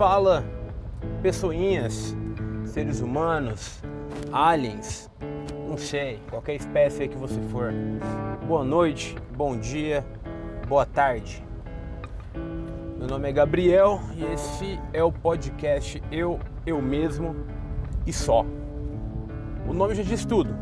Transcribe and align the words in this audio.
Fala 0.00 0.42
pessoinhas, 1.20 2.16
seres 2.64 3.02
humanos, 3.02 3.82
aliens, 4.32 5.10
não 5.68 5.76
sei, 5.76 6.18
qualquer 6.30 6.54
espécie 6.54 7.06
que 7.06 7.18
você 7.18 7.38
for. 7.52 7.70
Boa 8.46 8.64
noite, 8.64 9.14
bom 9.36 9.58
dia, 9.58 10.02
boa 10.66 10.86
tarde. 10.86 11.44
Meu 12.96 13.08
nome 13.08 13.28
é 13.28 13.32
Gabriel 13.32 14.00
e 14.16 14.24
esse 14.24 14.80
é 14.94 15.04
o 15.04 15.12
podcast 15.12 16.02
Eu, 16.10 16.40
Eu 16.64 16.80
Mesmo 16.80 17.36
e 18.06 18.12
Só. 18.14 18.46
O 19.68 19.74
nome 19.74 19.94
já 19.94 20.02
diz 20.02 20.24
tudo. 20.24 20.56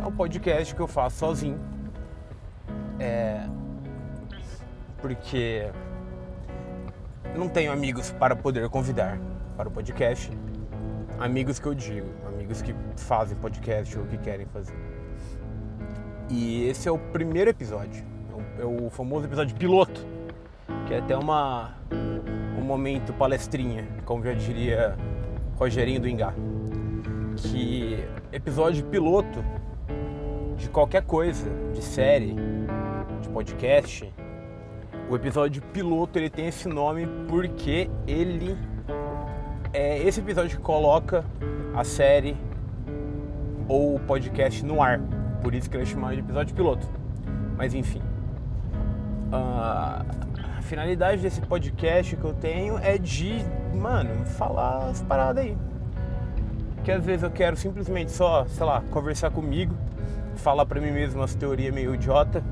É 0.00 0.06
um 0.06 0.12
podcast 0.12 0.72
que 0.72 0.80
eu 0.80 0.86
faço 0.86 1.16
sozinho. 1.16 1.58
É. 3.00 3.44
Porque 4.98 5.68
não 7.36 7.48
tenho 7.48 7.72
amigos 7.72 8.10
para 8.12 8.36
poder 8.36 8.68
convidar 8.68 9.18
para 9.56 9.68
o 9.68 9.72
podcast. 9.72 10.30
Amigos 11.18 11.58
que 11.58 11.66
eu 11.66 11.74
digo, 11.74 12.08
amigos 12.26 12.62
que 12.62 12.74
fazem 12.96 13.36
podcast 13.38 13.98
ou 13.98 14.04
que 14.06 14.18
querem 14.18 14.46
fazer. 14.46 14.76
E 16.28 16.66
esse 16.68 16.88
é 16.88 16.90
o 16.90 16.98
primeiro 16.98 17.50
episódio, 17.50 18.04
é 18.58 18.64
o 18.64 18.90
famoso 18.90 19.26
episódio 19.26 19.54
piloto, 19.56 20.04
que 20.86 20.94
é 20.94 20.98
até 20.98 21.16
uma 21.16 21.76
um 22.58 22.64
momento 22.64 23.12
palestrinha, 23.12 23.86
como 24.04 24.24
já 24.24 24.32
diria 24.32 24.96
Rogerinho 25.56 26.00
do 26.00 26.08
Ingá. 26.08 26.32
Que 27.36 27.98
episódio 28.32 28.84
piloto 28.86 29.44
de 30.56 30.68
qualquer 30.68 31.02
coisa, 31.02 31.50
de 31.74 31.82
série, 31.82 32.36
de 33.20 33.28
podcast, 33.28 34.12
o 35.12 35.16
episódio 35.16 35.60
piloto 35.74 36.18
ele 36.18 36.30
tem 36.30 36.46
esse 36.46 36.66
nome 36.66 37.06
porque 37.28 37.90
ele 38.06 38.56
é 39.70 39.98
esse 39.98 40.20
episódio 40.20 40.56
que 40.56 40.62
coloca 40.62 41.22
a 41.74 41.84
série 41.84 42.34
ou 43.68 43.96
o 43.96 44.00
podcast 44.00 44.64
no 44.64 44.80
ar. 44.80 44.98
Por 45.42 45.54
isso 45.54 45.68
que 45.68 45.76
ele 45.76 45.82
é 45.82 45.86
chamado 45.86 46.14
de 46.14 46.20
episódio 46.20 46.54
piloto. 46.54 46.88
Mas 47.58 47.74
enfim. 47.74 48.00
Uh, 49.30 50.02
a 50.58 50.62
finalidade 50.62 51.20
desse 51.20 51.42
podcast 51.42 52.16
que 52.16 52.24
eu 52.24 52.32
tenho 52.32 52.78
é 52.78 52.96
de, 52.96 53.44
mano, 53.74 54.24
falar 54.24 54.88
as 54.88 55.02
paradas 55.02 55.44
aí. 55.44 55.58
Que 56.84 56.90
às 56.90 57.04
vezes 57.04 57.22
eu 57.22 57.30
quero 57.30 57.54
simplesmente 57.54 58.12
só, 58.12 58.46
sei 58.46 58.64
lá, 58.64 58.82
conversar 58.90 59.30
comigo, 59.30 59.74
falar 60.36 60.64
pra 60.64 60.80
mim 60.80 60.90
mesmo 60.90 61.20
umas 61.20 61.34
teorias 61.34 61.74
meio 61.74 61.94
idiota 61.94 62.42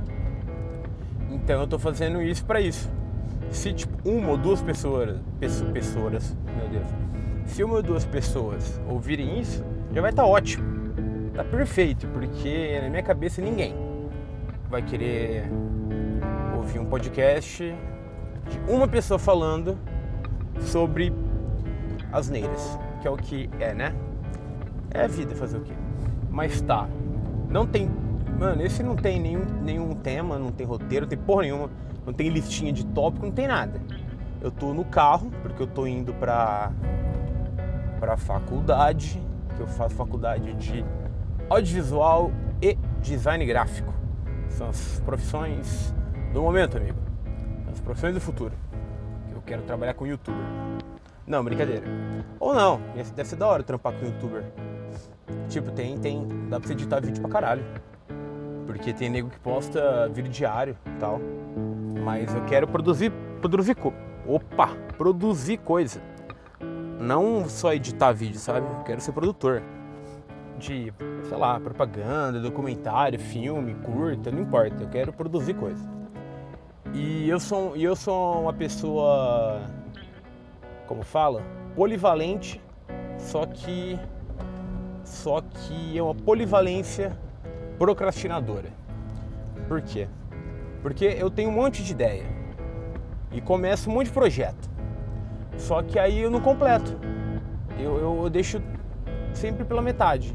então 1.30 1.60
eu 1.60 1.66
tô 1.66 1.78
fazendo 1.78 2.20
isso 2.20 2.44
para 2.44 2.60
isso. 2.60 2.90
Se 3.50 3.72
tipo 3.72 3.96
uma 4.08 4.30
ou 4.30 4.36
duas 4.36 4.62
pessoas, 4.62 5.18
pessoas, 5.72 6.36
meu 6.56 6.68
Deus, 6.68 6.86
se 7.46 7.64
uma 7.64 7.76
ou 7.76 7.82
duas 7.82 8.04
pessoas 8.04 8.80
ouvirem 8.88 9.40
isso, 9.40 9.64
já 9.92 10.00
vai 10.00 10.10
estar 10.10 10.22
tá 10.22 10.28
ótimo. 10.28 10.80
Tá 11.34 11.44
perfeito, 11.44 12.06
porque 12.08 12.78
na 12.82 12.88
minha 12.88 13.02
cabeça 13.02 13.40
ninguém 13.40 13.74
vai 14.68 14.82
querer 14.82 15.50
ouvir 16.56 16.78
um 16.78 16.84
podcast 16.84 17.74
de 18.48 18.72
uma 18.72 18.86
pessoa 18.86 19.18
falando 19.18 19.78
sobre 20.60 21.12
as 22.12 22.28
neiras, 22.28 22.78
que 23.00 23.08
é 23.08 23.10
o 23.10 23.16
que 23.16 23.48
é, 23.58 23.72
né? 23.72 23.94
É 24.92 25.04
a 25.04 25.06
vida 25.06 25.34
fazer 25.34 25.58
o 25.58 25.60
quê? 25.60 25.72
Mas 26.30 26.60
tá, 26.60 26.88
não 27.48 27.66
tem 27.66 27.90
Mano, 28.40 28.62
esse 28.62 28.82
não 28.82 28.96
tem 28.96 29.20
nenhum, 29.20 29.44
nenhum 29.60 29.94
tema, 29.94 30.38
não 30.38 30.50
tem 30.50 30.66
roteiro, 30.66 31.04
não 31.04 31.10
tem 31.10 31.18
porra 31.18 31.42
nenhuma, 31.42 31.68
não 32.06 32.12
tem 32.14 32.30
listinha 32.30 32.72
de 32.72 32.86
tópico, 32.86 33.26
não 33.26 33.32
tem 33.32 33.46
nada. 33.46 33.78
Eu 34.40 34.50
tô 34.50 34.72
no 34.72 34.82
carro, 34.82 35.30
porque 35.42 35.62
eu 35.62 35.66
tô 35.66 35.86
indo 35.86 36.14
pra, 36.14 36.72
pra 37.98 38.16
faculdade, 38.16 39.20
que 39.54 39.60
eu 39.60 39.66
faço 39.66 39.94
faculdade 39.94 40.54
de 40.54 40.82
audiovisual 41.50 42.32
e 42.62 42.78
design 43.02 43.44
gráfico. 43.44 43.92
São 44.48 44.70
as 44.70 45.02
profissões 45.04 45.94
do 46.32 46.40
momento, 46.40 46.78
amigo. 46.78 46.98
As 47.70 47.78
profissões 47.78 48.14
do 48.14 48.22
futuro. 48.22 48.54
Eu 49.34 49.42
quero 49.42 49.60
trabalhar 49.64 49.92
com 49.92 50.06
youtuber. 50.06 50.40
Não, 51.26 51.44
brincadeira. 51.44 51.84
Ou 52.40 52.54
não, 52.54 52.80
deve 53.14 53.28
ser 53.28 53.36
da 53.36 53.46
hora 53.46 53.62
trampar 53.62 53.92
com 53.92 54.06
youtuber. 54.06 54.44
Tipo, 55.50 55.70
tem, 55.72 55.98
tem. 55.98 56.26
Dá 56.48 56.58
pra 56.58 56.66
você 56.66 56.72
editar 56.72 57.00
vídeo 57.00 57.20
pra 57.20 57.30
caralho. 57.30 57.89
Porque 58.70 58.92
tem 58.92 59.10
nego 59.10 59.28
que 59.28 59.38
posta 59.40 60.08
vídeo 60.14 60.30
diário 60.30 60.76
e 60.86 61.00
tal. 61.00 61.20
Mas 62.04 62.32
eu 62.32 62.44
quero 62.44 62.68
produzir, 62.68 63.10
produzir, 63.40 63.76
opa, 64.24 64.68
produzir 64.96 65.56
coisa. 65.56 66.00
Não 67.00 67.48
só 67.48 67.74
editar 67.74 68.12
vídeo, 68.12 68.38
sabe? 68.38 68.64
Eu 68.64 68.84
quero 68.84 69.00
ser 69.00 69.10
produtor. 69.10 69.60
De, 70.56 70.94
sei 71.28 71.36
lá, 71.36 71.58
propaganda, 71.58 72.38
documentário, 72.38 73.18
filme, 73.18 73.74
curta, 73.74 74.30
não 74.30 74.42
importa. 74.42 74.84
Eu 74.84 74.88
quero 74.88 75.12
produzir 75.12 75.54
coisa. 75.54 75.84
E 76.94 77.28
eu 77.28 77.40
sou, 77.40 77.74
eu 77.74 77.96
sou 77.96 78.42
uma 78.42 78.52
pessoa, 78.52 79.62
como 80.86 81.02
fala, 81.02 81.42
polivalente, 81.74 82.60
só 83.18 83.44
que 83.46 83.98
só 85.02 85.40
que 85.40 85.98
é 85.98 86.02
uma 86.02 86.14
polivalência 86.14 87.18
procrastinadora. 87.80 88.68
Por 89.66 89.80
quê? 89.80 90.06
Porque 90.82 91.06
eu 91.06 91.30
tenho 91.30 91.48
um 91.48 91.52
monte 91.52 91.82
de 91.82 91.92
ideia 91.92 92.26
e 93.32 93.40
começo 93.40 93.88
um 93.88 93.94
monte 93.94 94.08
de 94.08 94.12
projeto. 94.12 94.68
Só 95.56 95.82
que 95.82 95.98
aí 95.98 96.20
eu 96.20 96.30
não 96.30 96.42
completo. 96.42 96.94
Eu, 97.78 97.96
eu, 97.96 98.22
eu 98.24 98.30
deixo 98.30 98.60
sempre 99.32 99.64
pela 99.64 99.80
metade. 99.80 100.34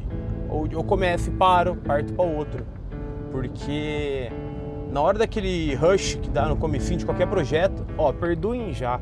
Ou 0.49 0.65
eu 0.65 0.83
começo 0.83 1.29
e 1.29 1.33
paro, 1.33 1.75
parto 1.75 2.13
para 2.15 2.25
outro. 2.25 2.65
Porque 3.31 4.31
na 4.91 5.01
hora 5.01 5.19
daquele 5.19 5.75
rush 5.75 6.15
que 6.15 6.29
dá 6.29 6.47
no 6.47 6.57
começo 6.57 6.95
de 6.95 7.05
qualquer 7.05 7.27
projeto, 7.27 7.85
ó, 7.95 8.11
perdoem 8.11 8.73
já 8.73 8.99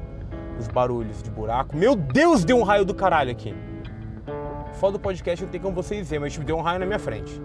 os 0.59 0.67
barulhos 0.67 1.23
de 1.23 1.31
buraco. 1.31 1.77
Meu 1.77 1.95
Deus, 1.95 2.43
deu 2.43 2.57
um 2.57 2.63
raio 2.63 2.83
do 2.83 2.93
caralho 2.93 3.31
aqui. 3.31 3.55
Foda 4.73 4.97
do 4.97 4.99
podcast 4.99 5.45
não 5.45 5.49
tem 5.49 5.61
como 5.61 5.73
vocês 5.73 6.09
verem, 6.09 6.23
mas 6.23 6.33
tipo, 6.33 6.45
deu 6.45 6.57
um 6.57 6.61
raio 6.61 6.79
na 6.79 6.85
minha 6.85 6.99
frente. 6.99 7.41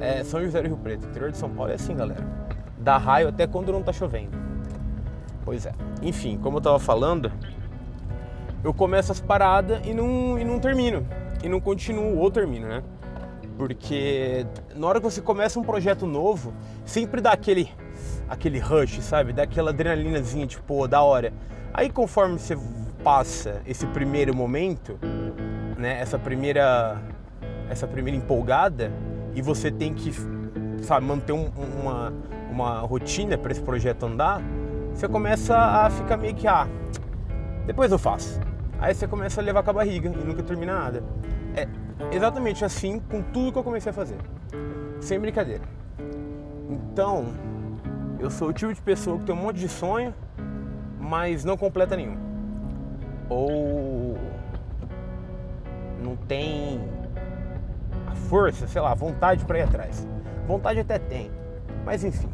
É 0.00 0.24
São 0.24 0.42
José 0.42 0.62
do 0.62 0.68
Rio 0.68 0.78
Preto, 0.78 1.06
interior 1.06 1.30
de 1.30 1.36
São 1.36 1.50
Paulo 1.50 1.70
é 1.70 1.74
assim, 1.74 1.94
galera. 1.94 2.26
Dá 2.78 2.96
raio 2.96 3.28
até 3.28 3.46
quando 3.46 3.70
não 3.70 3.82
tá 3.82 3.92
chovendo. 3.92 4.30
Pois 5.44 5.66
é. 5.66 5.72
Enfim, 6.02 6.38
como 6.38 6.56
eu 6.56 6.60
tava 6.62 6.78
falando, 6.78 7.30
eu 8.64 8.72
começo 8.72 9.12
as 9.12 9.20
paradas 9.20 9.80
e 9.86 9.92
não, 9.92 10.38
e 10.38 10.44
não 10.44 10.58
termino. 10.58 11.06
E 11.42 11.48
não 11.48 11.60
continuo 11.60 12.16
ou 12.18 12.30
termino, 12.30 12.66
né? 12.66 12.82
Porque 13.58 14.46
na 14.74 14.86
hora 14.86 15.00
que 15.00 15.04
você 15.04 15.20
começa 15.20 15.60
um 15.60 15.62
projeto 15.62 16.06
novo, 16.06 16.54
sempre 16.86 17.20
dá 17.20 17.32
aquele, 17.32 17.70
aquele 18.26 18.58
rush, 18.58 19.02
sabe? 19.02 19.34
Dá 19.34 19.42
aquela 19.42 19.70
adrenalinazinha, 19.70 20.46
tipo, 20.46 20.88
da 20.88 21.02
hora. 21.02 21.30
Aí 21.74 21.90
conforme 21.90 22.38
você 22.38 22.56
passa 23.04 23.60
esse 23.66 23.86
primeiro 23.88 24.34
momento, 24.34 24.98
né? 25.76 26.00
Essa 26.00 26.18
primeira, 26.18 26.98
essa 27.68 27.86
primeira 27.86 28.16
empolgada, 28.16 28.90
e 29.34 29.42
você 29.42 29.70
tem 29.70 29.94
que 29.94 30.12
sabe, 30.82 31.06
manter 31.06 31.32
um, 31.32 31.50
uma, 31.80 32.12
uma 32.50 32.78
rotina 32.80 33.36
para 33.38 33.52
esse 33.52 33.60
projeto 33.60 34.04
andar, 34.06 34.40
você 34.94 35.08
começa 35.08 35.56
a 35.56 35.90
ficar 35.90 36.16
meio 36.16 36.34
que, 36.34 36.46
ah, 36.46 36.66
depois 37.66 37.92
eu 37.92 37.98
faço. 37.98 38.40
Aí 38.78 38.94
você 38.94 39.06
começa 39.06 39.40
a 39.40 39.44
levar 39.44 39.62
com 39.62 39.70
a 39.70 39.72
barriga 39.74 40.08
e 40.08 40.24
nunca 40.24 40.42
termina 40.42 40.74
nada. 40.74 41.04
É 41.54 41.68
exatamente 42.14 42.64
assim 42.64 42.98
com 42.98 43.22
tudo 43.22 43.52
que 43.52 43.58
eu 43.58 43.64
comecei 43.64 43.90
a 43.90 43.92
fazer. 43.92 44.16
Sem 45.00 45.20
brincadeira. 45.20 45.62
Então, 46.68 47.26
eu 48.18 48.30
sou 48.30 48.48
o 48.48 48.52
tipo 48.52 48.72
de 48.72 48.80
pessoa 48.80 49.18
que 49.18 49.24
tem 49.24 49.34
um 49.34 49.38
monte 49.38 49.58
de 49.58 49.68
sonho, 49.68 50.14
mas 50.98 51.44
não 51.44 51.56
completa 51.56 51.96
nenhum. 51.96 52.16
Ou 53.28 54.16
não 56.02 56.16
tem 56.16 56.80
força, 58.30 58.68
sei 58.68 58.80
lá, 58.80 58.94
vontade 58.94 59.44
para 59.44 59.58
ir 59.58 59.62
atrás. 59.62 60.06
Vontade 60.46 60.78
até 60.78 61.00
tem, 61.00 61.32
mas 61.84 62.04
enfim. 62.04 62.28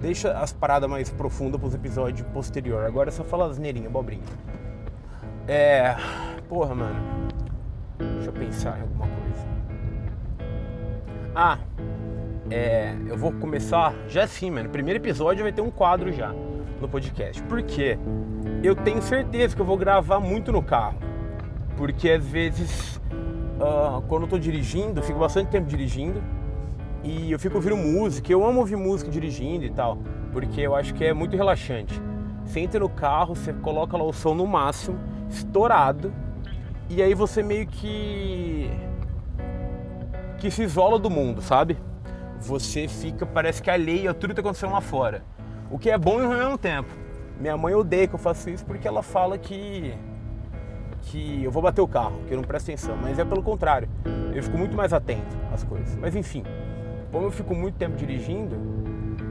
Deixa 0.00 0.32
as 0.32 0.52
paradas 0.52 0.90
mais 0.90 1.08
profundas 1.10 1.60
para 1.60 1.68
os 1.68 1.74
episódios 1.74 2.28
posterior. 2.30 2.84
Agora 2.84 3.08
é 3.08 3.12
só 3.12 3.22
falar 3.22 3.46
asneirinha, 3.46 3.88
bobrinha. 3.88 4.24
É. 5.46 5.94
Porra, 6.48 6.74
mano. 6.74 7.28
Deixa 7.98 8.30
eu 8.30 8.32
pensar 8.32 8.78
em 8.78 8.82
alguma 8.82 9.06
coisa. 9.06 9.46
Ah, 11.36 11.58
é. 12.50 12.96
Eu 13.06 13.16
vou 13.16 13.30
começar 13.30 13.94
já 14.08 14.26
sim, 14.26 14.50
mano. 14.50 14.70
Primeiro 14.70 14.98
episódio 14.98 15.44
vai 15.44 15.52
ter 15.52 15.62
um 15.62 15.70
quadro 15.70 16.12
já 16.12 16.34
no 16.80 16.88
podcast. 16.88 17.40
Por 17.44 17.62
quê? 17.62 17.96
Eu 18.60 18.74
tenho 18.74 19.00
certeza 19.00 19.54
que 19.54 19.62
eu 19.62 19.66
vou 19.66 19.76
gravar 19.76 20.18
muito 20.18 20.50
no 20.50 20.64
carro. 20.64 20.98
Porque 21.76 22.10
às 22.10 22.26
vezes 22.26 23.00
uh, 23.62 24.02
quando 24.02 24.24
eu 24.24 24.28
tô 24.28 24.38
dirigindo, 24.38 25.02
fico 25.02 25.18
bastante 25.18 25.48
tempo 25.48 25.66
dirigindo 25.66 26.22
e 27.02 27.30
eu 27.30 27.38
fico 27.38 27.56
ouvindo 27.56 27.76
música. 27.76 28.30
Eu 28.30 28.44
amo 28.44 28.60
ouvir 28.60 28.76
música 28.76 29.10
dirigindo 29.10 29.64
e 29.64 29.70
tal, 29.70 29.98
porque 30.32 30.60
eu 30.60 30.74
acho 30.74 30.92
que 30.94 31.04
é 31.04 31.12
muito 31.12 31.36
relaxante. 31.36 32.00
Você 32.44 32.60
entra 32.60 32.80
no 32.80 32.88
carro, 32.88 33.34
você 33.34 33.52
coloca 33.52 33.96
lá 33.96 34.04
o 34.04 34.12
som 34.12 34.34
no 34.34 34.46
máximo, 34.46 34.98
estourado, 35.30 36.12
e 36.90 37.02
aí 37.02 37.14
você 37.14 37.42
meio 37.42 37.66
que 37.66 38.70
que 40.38 40.50
se 40.50 40.62
isola 40.62 40.98
do 40.98 41.08
mundo, 41.08 41.40
sabe? 41.40 41.78
Você 42.40 42.88
fica, 42.88 43.24
parece 43.24 43.62
que 43.62 43.70
alheio 43.70 44.10
a 44.10 44.14
tudo 44.14 44.30
que 44.30 44.34
tá 44.34 44.40
acontecendo 44.40 44.72
lá 44.72 44.80
fora. 44.80 45.22
O 45.70 45.78
que 45.78 45.88
é 45.88 45.96
bom 45.96 46.20
e 46.20 46.26
ruim 46.26 46.34
ao 46.34 46.40
mesmo 46.40 46.58
tempo. 46.58 46.90
Minha 47.38 47.56
mãe 47.56 47.74
odeia 47.74 48.08
que 48.08 48.14
eu 48.14 48.18
faça 48.18 48.50
isso 48.50 48.66
porque 48.66 48.88
ela 48.88 49.04
fala 49.04 49.38
que 49.38 49.94
que 51.02 51.42
eu 51.44 51.50
vou 51.50 51.62
bater 51.62 51.80
o 51.80 51.88
carro, 51.88 52.16
que 52.26 52.32
eu 52.32 52.36
não 52.36 52.44
presto 52.44 52.70
atenção, 52.70 52.96
mas 52.96 53.18
é 53.18 53.24
pelo 53.24 53.42
contrário. 53.42 53.88
Eu 54.34 54.42
fico 54.42 54.56
muito 54.56 54.76
mais 54.76 54.92
atento 54.92 55.36
às 55.52 55.62
coisas. 55.62 55.96
Mas 55.96 56.16
enfim, 56.16 56.44
como 57.10 57.26
eu 57.26 57.30
fico 57.30 57.54
muito 57.54 57.76
tempo 57.76 57.96
dirigindo, 57.96 58.56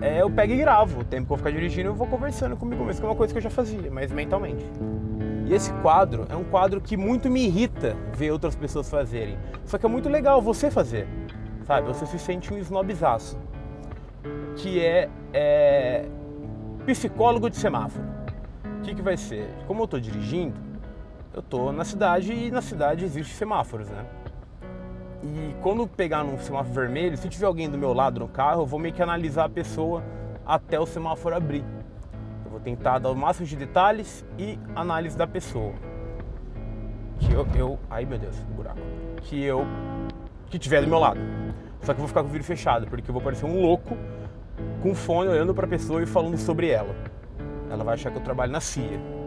é, 0.02 0.22
eu 0.22 0.30
pego 0.30 0.54
e 0.54 0.58
gravo. 0.58 1.02
O 1.02 1.04
tempo 1.04 1.28
que 1.28 1.34
eu 1.34 1.38
vou 1.38 1.38
ficar 1.38 1.52
dirigindo, 1.52 1.90
eu 1.90 1.96
vou 1.96 2.08
conversando 2.08 2.56
comigo 2.56 2.84
mesmo, 2.84 3.02
que 3.02 3.06
é 3.06 3.10
uma 3.10 3.16
coisa 3.16 3.34
que 3.34 3.38
eu 3.38 3.44
já 3.44 3.50
fazia, 3.50 3.90
mas 3.90 4.12
mentalmente. 4.12 4.66
E 5.48 5.54
esse 5.54 5.74
quadro 5.82 6.26
é 6.30 6.36
um 6.36 6.44
quadro 6.44 6.80
que 6.80 6.96
muito 6.96 7.30
me 7.30 7.46
irrita 7.46 7.96
ver 8.14 8.32
outras 8.32 8.56
pessoas 8.56 8.90
fazerem. 8.90 9.38
Só 9.66 9.78
que 9.78 9.86
é 9.86 9.90
muito 9.90 10.10
legal 10.10 10.42
você 10.42 10.70
fazer, 10.70 11.08
sabe? 11.66 11.88
Você 11.88 12.06
se 12.06 12.20
sente 12.20 12.54
um 12.54 12.58
snobzaço. 12.58 13.38
Que 14.56 14.84
é, 14.84 15.10
é 15.34 16.06
psicólogo 16.86 17.50
de 17.50 17.58
semáforo. 17.58 18.06
O 18.80 18.82
que, 18.82 18.96
que 18.96 19.02
vai 19.02 19.18
ser? 19.18 19.48
Como 19.68 19.82
eu 19.82 19.86
estou 19.86 20.00
dirigindo, 20.00 20.71
eu 21.34 21.42
tô 21.42 21.72
na 21.72 21.86
cidade 21.86 22.34
e 22.34 22.52
na 22.52 22.62
cidade 22.62 23.06
existe 23.06 23.34
semáforos, 23.34 23.90
né? 23.90 24.06
E 25.24 25.56
quando 25.62 25.88
pegar 25.88 26.24
num 26.24 26.38
semáforo 26.40 26.74
vermelho, 26.74 27.16
se 27.16 27.30
tiver 27.30 27.46
alguém 27.46 27.70
do 27.70 27.78
meu 27.78 27.94
lado 27.94 28.20
no 28.20 28.28
carro, 28.28 28.64
eu 28.64 28.66
vou 28.66 28.80
meio 28.80 28.94
que 28.94 29.02
analisar 29.02 29.46
a 29.46 29.50
pessoa 29.50 30.04
até 30.46 30.80
o 30.80 30.86
semáforo 30.86 31.36
abrir. 31.36 31.64
Eu 32.44 32.52
vou 32.52 32.60
tentar 32.60 33.00
dar 33.00 33.12
o 33.12 33.16
máximo 33.16 33.46
de 33.46 33.56
detalhes 33.56 34.26
e 34.38 34.60
análise 34.76 35.16
da 35.16 35.28
pessoa. 35.28 35.74
Que 37.20 37.32
eu, 37.32 37.48
eu 37.56 37.80
ai 37.90 38.04
meu 38.04 38.18
Deus, 38.18 38.36
buraco. 38.56 38.80
Que 39.22 39.42
eu 39.44 39.66
que 40.50 40.60
tiver 40.60 40.82
do 40.82 40.88
meu 40.88 41.00
lado. 41.00 41.20
Só 41.82 41.94
que 41.94 42.00
eu 42.00 42.02
vou 42.02 42.08
ficar 42.08 42.22
com 42.24 42.28
o 42.28 42.32
vidro 42.32 42.46
fechado, 42.46 42.88
porque 42.88 43.10
eu 43.10 43.14
vou 43.14 43.22
parecer 43.22 43.46
um 43.46 43.62
louco 43.62 43.96
com 44.82 44.94
fone 44.94 45.30
olhando 45.30 45.54
para 45.54 45.66
a 45.66 45.70
pessoa 45.70 46.02
e 46.02 46.06
falando 46.06 46.38
sobre 46.38 46.70
ela. 46.70 46.94
Ela 47.70 47.84
vai 47.84 47.94
achar 47.94 48.12
que 48.12 48.18
eu 48.18 48.24
trabalho 48.24 48.52
na 48.52 48.60
CIA 48.60 49.21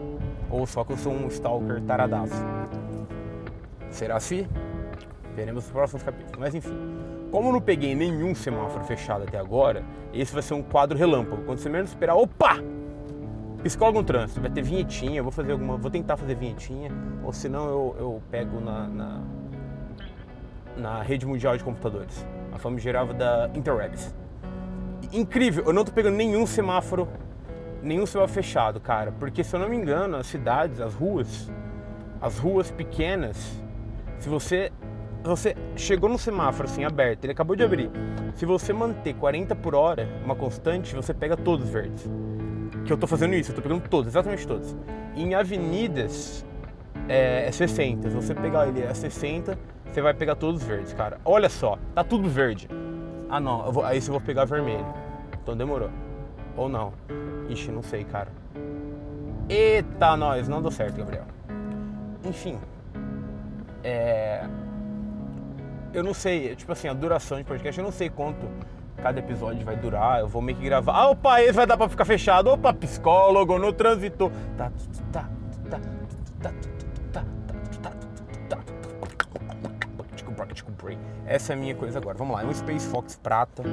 ou 0.55 0.65
só 0.65 0.83
que 0.83 0.93
eu 0.93 0.97
sou 0.97 1.13
um 1.13 1.27
stalker 1.27 1.81
taradaço. 1.81 2.33
Será 3.89 4.15
assim? 4.15 4.47
Veremos 5.35 5.65
nos 5.65 5.71
próximos 5.71 6.01
capítulos. 6.01 6.39
Mas 6.39 6.55
enfim, 6.55 6.75
como 7.29 7.49
eu 7.49 7.53
não 7.53 7.61
peguei 7.61 7.93
nenhum 7.93 8.33
semáforo 8.33 8.83
fechado 8.85 9.23
até 9.23 9.37
agora, 9.37 9.83
esse 10.13 10.33
vai 10.33 10.41
ser 10.41 10.53
um 10.53 10.63
quadro 10.63 10.97
relâmpago. 10.97 11.43
Quando 11.43 11.59
você 11.59 11.69
menos 11.69 11.89
esperar, 11.89 12.15
opa! 12.15 12.55
Psicólogo 13.63 13.99
no 13.99 14.05
trânsito, 14.05 14.39
vai 14.39 14.49
ter 14.49 14.61
vinhetinha, 14.61 15.21
vou 15.21 15.31
fazer 15.31 15.51
alguma. 15.51 15.75
Vou 15.75 15.91
tentar 15.91 16.15
fazer 16.17 16.35
vinhetinha, 16.35 16.91
ou 17.23 17.33
senão 17.33 17.67
eu, 17.67 17.95
eu 17.99 18.21
pego 18.29 18.59
na, 18.61 18.87
na, 18.87 19.21
na 20.77 21.01
rede 21.01 21.25
mundial 21.25 21.57
de 21.57 21.63
computadores. 21.63 22.25
A 22.53 22.57
fama 22.57 22.77
gerava 22.77 23.13
da 23.13 23.49
Interwebs. 23.55 24.13
Incrível, 25.11 25.63
eu 25.65 25.73
não 25.73 25.83
tô 25.83 25.91
pegando 25.91 26.15
nenhum 26.15 26.45
semáforo 26.45 27.07
nenhum 27.85 28.05
céu 28.05 28.27
fechado, 28.27 28.79
cara. 28.79 29.11
Porque 29.11 29.43
se 29.43 29.55
eu 29.55 29.59
não 29.59 29.69
me 29.69 29.77
engano, 29.77 30.17
as 30.17 30.27
cidades, 30.27 30.81
as 30.81 30.93
ruas, 30.93 31.51
as 32.19 32.37
ruas 32.37 32.71
pequenas, 32.71 33.61
se 34.19 34.27
você 34.27 34.71
você 35.23 35.55
chegou 35.75 36.07
no 36.07 36.19
semáforo 36.19 36.69
assim 36.69 36.83
aberto, 36.83 37.25
ele 37.25 37.31
acabou 37.31 37.55
de 37.55 37.63
abrir. 37.63 37.89
Se 38.35 38.45
você 38.45 38.71
manter 38.71 39.15
40 39.15 39.55
por 39.55 39.73
hora, 39.73 40.07
uma 40.23 40.35
constante, 40.35 40.93
você 40.93 41.13
pega 41.15 41.35
todos 41.35 41.65
os 41.65 41.71
verdes. 41.71 42.07
Que 42.85 42.93
eu 42.93 42.97
tô 42.97 43.07
fazendo 43.07 43.33
isso, 43.33 43.51
eu 43.51 43.55
tô 43.55 43.61
pegando 43.61 43.87
todos, 43.89 44.07
exatamente 44.07 44.45
todos. 44.45 44.75
em 45.15 45.33
avenidas 45.33 46.45
é, 47.09 47.47
é 47.47 47.51
60. 47.51 48.09
Se 48.09 48.15
você 48.15 48.35
pegar 48.35 48.67
ele 48.67 48.83
a 48.85 48.93
60, 48.93 49.57
você 49.91 50.01
vai 50.01 50.13
pegar 50.13 50.35
todos 50.35 50.61
os 50.61 50.67
verdes, 50.67 50.93
cara. 50.93 51.19
Olha 51.25 51.49
só, 51.49 51.79
tá 51.95 52.03
tudo 52.03 52.29
verde. 52.29 52.67
Ah 53.29 53.39
não, 53.39 53.71
vou, 53.71 53.83
aí 53.83 53.99
você 53.99 54.11
vou 54.11 54.21
pegar 54.21 54.45
vermelho. 54.45 54.85
Então 55.41 55.57
demorou. 55.57 55.89
Ou 56.55 56.69
não. 56.69 56.93
Ixi, 57.49 57.71
não 57.71 57.83
sei, 57.83 58.03
cara. 58.03 58.29
Eita, 59.47 60.17
nós, 60.17 60.47
não 60.47 60.61
deu 60.61 60.71
certo, 60.71 60.97
Gabriel. 60.97 61.25
Enfim. 62.23 62.59
É. 63.83 64.43
Eu 65.93 66.03
não 66.03 66.13
sei, 66.13 66.55
tipo 66.55 66.71
assim, 66.71 66.87
a 66.87 66.93
duração 66.93 67.37
de 67.37 67.43
podcast, 67.43 67.79
eu 67.79 67.85
não 67.85 67.91
sei 67.91 68.09
quanto 68.09 68.49
cada 68.97 69.19
episódio 69.19 69.63
vai 69.63 69.75
durar. 69.75 70.19
Eu 70.19 70.27
vou 70.27 70.41
meio 70.41 70.57
que 70.57 70.63
gravar. 70.63 70.93
Ah, 70.93 71.09
opa, 71.09 71.41
esse 71.41 71.53
vai 71.53 71.67
dar 71.67 71.77
pra 71.77 71.87
ficar 71.87 72.05
fechado. 72.05 72.49
Opa, 72.49 72.73
psicólogo 72.73 73.57
no 73.59 73.71
trânsito. 73.71 74.31
Tá, 74.57 74.71
tá, 75.11 75.29
tá, 75.69 75.69
tá, 75.69 75.79
tá, 75.79 75.79
tá, 76.41 76.49
tá, 76.49 76.74
essa 81.25 81.53
é 81.53 81.55
a 81.55 81.59
minha 81.59 81.75
coisa 81.75 81.99
agora. 81.99 82.17
Vamos 82.17 82.35
lá, 82.35 82.43
é 82.43 82.45
um 82.45 82.53
Space 82.53 82.87
Fox 82.87 83.15
prata. 83.15 83.63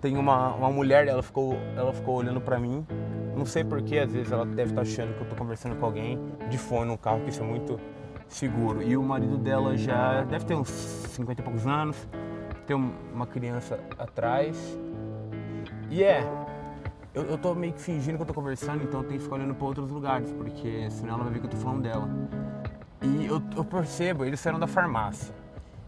Tem 0.00 0.16
uma, 0.16 0.54
uma 0.54 0.70
mulher, 0.70 1.06
ela 1.06 1.22
ficou, 1.22 1.54
ela 1.76 1.92
ficou 1.92 2.16
olhando 2.16 2.40
pra 2.40 2.58
mim. 2.58 2.86
Não 3.36 3.46
sei 3.46 3.64
porquê, 3.64 3.98
às 3.98 4.12
vezes 4.12 4.30
ela 4.30 4.44
deve 4.44 4.70
estar 4.70 4.76
tá 4.76 4.82
achando 4.82 5.14
que 5.14 5.22
eu 5.22 5.28
tô 5.28 5.36
conversando 5.36 5.76
com 5.76 5.86
alguém 5.86 6.18
de 6.50 6.58
fone 6.58 6.90
no 6.90 6.98
carro, 6.98 7.20
que 7.20 7.30
isso 7.30 7.42
é 7.42 7.46
muito 7.46 7.78
seguro. 8.28 8.82
E 8.82 8.96
o 8.96 9.02
marido 9.02 9.36
dela 9.36 9.76
já 9.76 10.22
deve 10.24 10.44
ter 10.44 10.54
uns 10.54 10.68
50 10.68 11.40
e 11.40 11.44
poucos 11.44 11.66
anos, 11.66 11.96
tem 12.66 12.76
uma 12.76 13.26
criança 13.26 13.78
atrás. 13.98 14.56
E 15.90 16.02
é, 16.02 16.26
eu, 17.14 17.24
eu 17.24 17.38
tô 17.38 17.54
meio 17.54 17.72
que 17.72 17.80
fingindo 17.80 18.16
que 18.16 18.22
eu 18.22 18.26
tô 18.26 18.34
conversando, 18.34 18.82
então 18.84 19.00
eu 19.00 19.06
tenho 19.06 19.18
que 19.18 19.24
ficar 19.24 19.36
olhando 19.36 19.54
pra 19.54 19.66
outros 19.66 19.90
lugares, 19.90 20.30
porque 20.32 20.90
senão 20.90 21.14
ela 21.14 21.24
vai 21.24 21.32
ver 21.32 21.40
que 21.40 21.46
eu 21.46 21.50
tô 21.50 21.56
falando 21.56 21.82
dela. 21.82 22.08
E 23.02 23.26
eu, 23.26 23.42
eu 23.56 23.64
percebo, 23.64 24.24
eles 24.24 24.40
saíram 24.40 24.58
da 24.58 24.66
farmácia. 24.66 25.41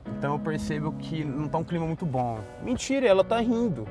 Então 0.07 0.35
eu 0.35 0.39
percebo 0.39 0.93
que 0.93 1.25
não 1.25 1.49
tá 1.49 1.59
um 1.59 1.65
clima 1.65 1.87
muito 1.87 2.07
bom. 2.07 2.39
Mentira, 2.63 3.07
ela 3.07 3.25
tá 3.25 3.39
rindo. 3.41 3.87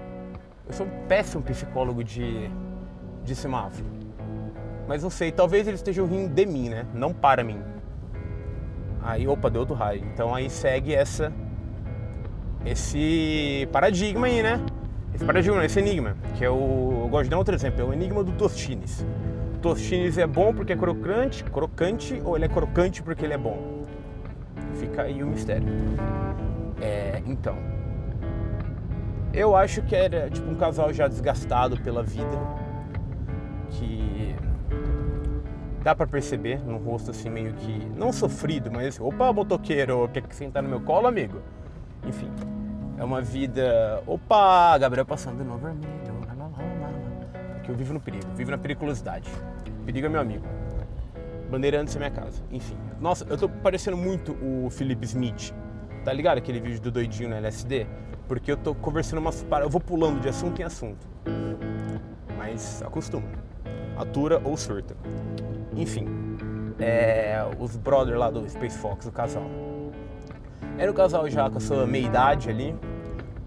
Eu 0.67 0.73
sou 0.73 0.85
um 0.85 1.07
péssimo 1.07 1.43
psicólogo 1.43 2.03
de, 2.03 2.49
de 3.23 3.35
semáforo. 3.35 3.85
Mas 4.87 5.03
não 5.03 5.09
sei, 5.09 5.31
talvez 5.31 5.67
eles 5.67 5.79
estejam 5.79 6.05
rindo 6.05 6.33
de 6.33 6.45
mim, 6.45 6.69
né? 6.69 6.85
Não 6.93 7.13
para 7.13 7.43
mim. 7.43 7.61
Aí, 9.01 9.27
opa, 9.27 9.49
deu 9.49 9.61
outro 9.61 9.75
raio. 9.75 10.03
Então 10.13 10.33
aí 10.33 10.49
segue 10.49 10.93
essa. 10.93 11.31
Esse 12.65 13.67
paradigma 13.71 14.27
aí, 14.27 14.41
né? 14.41 14.59
Esse 15.13 15.25
paradigma, 15.25 15.63
esse 15.65 15.79
enigma. 15.79 16.15
Que 16.37 16.45
é 16.45 16.49
o. 16.49 17.01
Eu 17.03 17.07
gosto 17.09 17.25
de 17.25 17.29
dar 17.29 17.37
outro 17.37 17.53
exemplo, 17.53 17.81
é 17.81 17.83
o 17.83 17.93
enigma 17.93 18.23
do 18.23 18.31
Tostines. 18.33 19.05
Tostines 19.61 20.17
é 20.17 20.25
bom 20.25 20.53
porque 20.53 20.73
é 20.73 20.75
crocante, 20.75 21.43
crocante, 21.43 22.21
ou 22.23 22.35
ele 22.35 22.45
é 22.45 22.49
crocante 22.49 23.03
porque 23.03 23.25
ele 23.25 23.33
é 23.33 23.37
bom? 23.37 23.82
Fica 24.93 25.01
aí 25.01 25.23
o 25.23 25.25
mistério. 25.25 25.67
É, 26.79 27.23
então. 27.25 27.57
Eu 29.33 29.55
acho 29.55 29.81
que 29.81 29.95
era 29.95 30.29
tipo 30.29 30.47
um 30.47 30.53
casal 30.53 30.93
já 30.93 31.07
desgastado 31.07 31.81
pela 31.81 32.03
vida. 32.03 32.37
Que 33.71 34.35
dá 35.83 35.95
para 35.95 36.05
perceber 36.05 36.59
no 36.63 36.77
rosto 36.77 37.09
assim 37.09 37.27
meio 37.27 37.53
que 37.53 37.83
não 37.97 38.13
sofrido, 38.13 38.71
mas 38.71 38.99
opa, 39.01 39.33
motoqueiro, 39.33 40.07
quer 40.13 40.21
que 40.21 40.35
sentar 40.35 40.61
no 40.61 40.69
meu 40.69 40.81
colo, 40.81 41.07
amigo? 41.07 41.41
Enfim, 42.05 42.29
é 42.95 43.03
uma 43.03 43.19
vida, 43.19 44.03
opa, 44.05 44.77
Gabriel 44.77 45.07
passando 45.07 45.43
no 45.43 45.57
vermelho, 45.57 46.13
porque 47.55 47.71
eu 47.71 47.75
vivo 47.75 47.93
no 47.93 47.99
perigo, 47.99 48.27
vivo 48.35 48.51
na 48.51 48.59
periculosidade. 48.59 49.27
Perigo 49.87 50.05
é 50.05 50.09
meu 50.09 50.21
amigo. 50.21 50.45
Bandeirantes 51.49 51.95
é 51.95 51.99
minha 51.99 52.11
casa. 52.11 52.43
Enfim. 52.51 52.77
Nossa, 53.03 53.25
eu 53.29 53.37
tô 53.37 53.49
parecendo 53.49 53.97
muito 53.97 54.31
o 54.41 54.69
Felipe 54.69 55.03
Smith. 55.03 55.53
Tá 56.05 56.13
ligado 56.13 56.37
aquele 56.37 56.61
vídeo 56.61 56.79
do 56.79 56.89
doidinho 56.89 57.27
no 57.27 57.35
LSD? 57.35 57.85
Porque 58.29 58.49
eu 58.49 58.55
tô 58.55 58.73
conversando 58.73 59.19
umas 59.19 59.45
Eu 59.61 59.69
vou 59.69 59.81
pulando 59.81 60.21
de 60.21 60.29
assunto 60.29 60.61
em 60.61 60.63
assunto. 60.63 61.05
Mas 62.37 62.81
acostuma. 62.81 63.27
Atura 63.97 64.39
ou 64.45 64.55
surta. 64.55 64.95
Enfim. 65.75 66.07
É, 66.79 67.45
os 67.59 67.75
brothers 67.75 68.17
lá 68.17 68.31
do 68.31 68.49
Space 68.49 68.77
Fox, 68.77 69.05
o 69.05 69.11
casal. 69.11 69.43
Era 70.77 70.89
um 70.89 70.95
casal 70.95 71.29
já 71.29 71.49
com 71.49 71.57
a 71.57 71.61
sua 71.61 71.85
meia-idade 71.85 72.49
ali. 72.49 72.73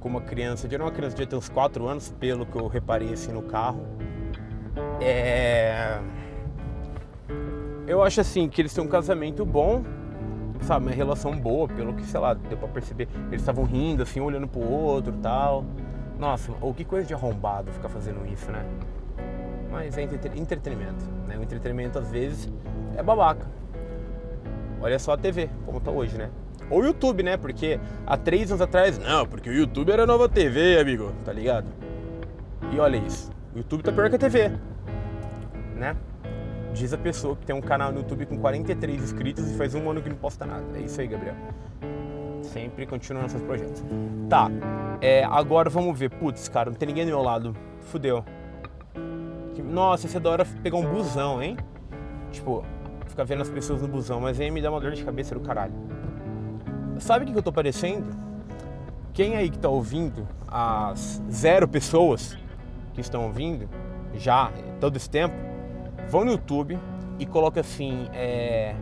Com 0.00 0.10
uma 0.10 0.20
criança, 0.20 0.68
era 0.70 0.84
uma 0.84 0.92
criança 0.92 1.16
de 1.16 1.24
ter 1.24 1.34
uns 1.34 1.48
4 1.48 1.88
anos, 1.88 2.14
pelo 2.20 2.44
que 2.44 2.56
eu 2.56 2.66
reparei 2.66 3.10
assim 3.10 3.32
no 3.32 3.40
carro. 3.40 3.86
É 5.00 5.98
eu 7.86 8.02
acho 8.02 8.20
assim 8.20 8.48
que 8.48 8.60
eles 8.60 8.72
têm 8.74 8.82
um 8.84 8.88
casamento 8.88 9.44
bom, 9.44 9.82
sabe, 10.62 10.86
uma 10.86 10.92
relação 10.94 11.36
boa, 11.36 11.68
pelo 11.68 11.94
que, 11.94 12.04
sei 12.04 12.20
lá, 12.20 12.34
deu 12.34 12.58
pra 12.58 12.68
perceber. 12.68 13.08
Eles 13.28 13.40
estavam 13.42 13.64
rindo, 13.64 14.02
assim, 14.02 14.20
olhando 14.20 14.48
pro 14.48 14.60
outro 14.60 15.12
tal. 15.22 15.64
Nossa, 16.18 16.52
ou 16.60 16.72
que 16.72 16.84
coisa 16.84 17.06
de 17.06 17.14
arrombado 17.14 17.70
ficar 17.72 17.88
fazendo 17.88 18.26
isso, 18.26 18.50
né? 18.50 18.64
Mas 19.70 19.98
é 19.98 20.02
entretenimento, 20.02 21.04
né? 21.28 21.36
O 21.38 21.42
entretenimento 21.42 21.98
às 21.98 22.10
vezes 22.10 22.50
é 22.96 23.02
babaca. 23.02 23.46
Olha 24.80 24.98
só 24.98 25.12
a 25.12 25.16
TV, 25.16 25.50
como 25.64 25.80
tá 25.80 25.90
hoje, 25.90 26.16
né? 26.16 26.30
Ou 26.70 26.80
o 26.80 26.84
YouTube, 26.84 27.22
né? 27.22 27.36
Porque 27.36 27.78
há 28.06 28.16
três 28.16 28.50
anos 28.50 28.60
atrás, 28.60 28.98
não, 28.98 29.26
porque 29.26 29.48
o 29.48 29.52
YouTube 29.52 29.90
era 29.90 30.04
a 30.04 30.06
nova 30.06 30.28
TV, 30.28 30.78
amigo, 30.78 31.12
tá 31.24 31.32
ligado? 31.32 31.66
E 32.72 32.78
olha 32.78 32.96
isso, 32.96 33.30
o 33.54 33.58
YouTube 33.58 33.82
tá 33.82 33.92
pior 33.92 34.08
que 34.08 34.16
a 34.16 34.18
TV. 34.18 34.52
né? 35.76 35.94
Diz 36.76 36.92
a 36.92 36.98
pessoa 36.98 37.34
que 37.34 37.46
tem 37.46 37.56
um 37.56 37.60
canal 37.62 37.90
no 37.90 38.00
YouTube 38.00 38.26
com 38.26 38.36
43 38.36 39.02
inscritos 39.02 39.50
e 39.50 39.56
faz 39.56 39.74
um 39.74 39.90
ano 39.90 40.02
que 40.02 40.10
não 40.10 40.16
posta 40.16 40.44
nada. 40.44 40.62
É 40.74 40.82
isso 40.82 41.00
aí, 41.00 41.06
Gabriel. 41.06 41.34
Sempre 42.42 42.84
continuando 42.84 43.30
seus 43.30 43.42
projetos. 43.42 43.82
Tá, 44.28 44.50
é, 45.00 45.24
agora 45.24 45.70
vamos 45.70 45.98
ver. 45.98 46.10
Putz, 46.10 46.50
cara, 46.50 46.68
não 46.68 46.76
tem 46.76 46.86
ninguém 46.88 47.06
do 47.06 47.12
meu 47.12 47.22
lado. 47.22 47.56
Fudeu. 47.80 48.22
Nossa, 49.64 50.06
você 50.06 50.18
adora 50.18 50.44
pegar 50.62 50.76
um 50.76 50.84
busão, 50.84 51.42
hein? 51.42 51.56
Tipo, 52.30 52.62
ficar 53.06 53.24
vendo 53.24 53.40
as 53.40 53.48
pessoas 53.48 53.80
no 53.80 53.88
busão, 53.88 54.20
mas 54.20 54.38
aí 54.38 54.50
me 54.50 54.60
dá 54.60 54.70
uma 54.70 54.78
dor 54.78 54.92
de 54.92 55.02
cabeça 55.02 55.34
do 55.34 55.40
caralho. 55.40 55.72
Sabe 56.98 57.24
o 57.24 57.32
que 57.32 57.38
eu 57.38 57.42
tô 57.42 57.52
parecendo? 57.52 58.06
Quem 59.14 59.34
aí 59.34 59.48
que 59.48 59.58
tá 59.58 59.70
ouvindo, 59.70 60.28
as 60.46 61.22
zero 61.32 61.66
pessoas 61.66 62.36
que 62.92 63.00
estão 63.00 63.24
ouvindo, 63.24 63.66
já 64.14 64.52
todo 64.78 64.96
esse 64.96 65.08
tempo, 65.08 65.55
vão 66.08 66.24
no 66.24 66.32
YouTube 66.32 66.78
e 67.18 67.26
coloca 67.26 67.60
assim, 67.60 68.08
é, 68.12 68.74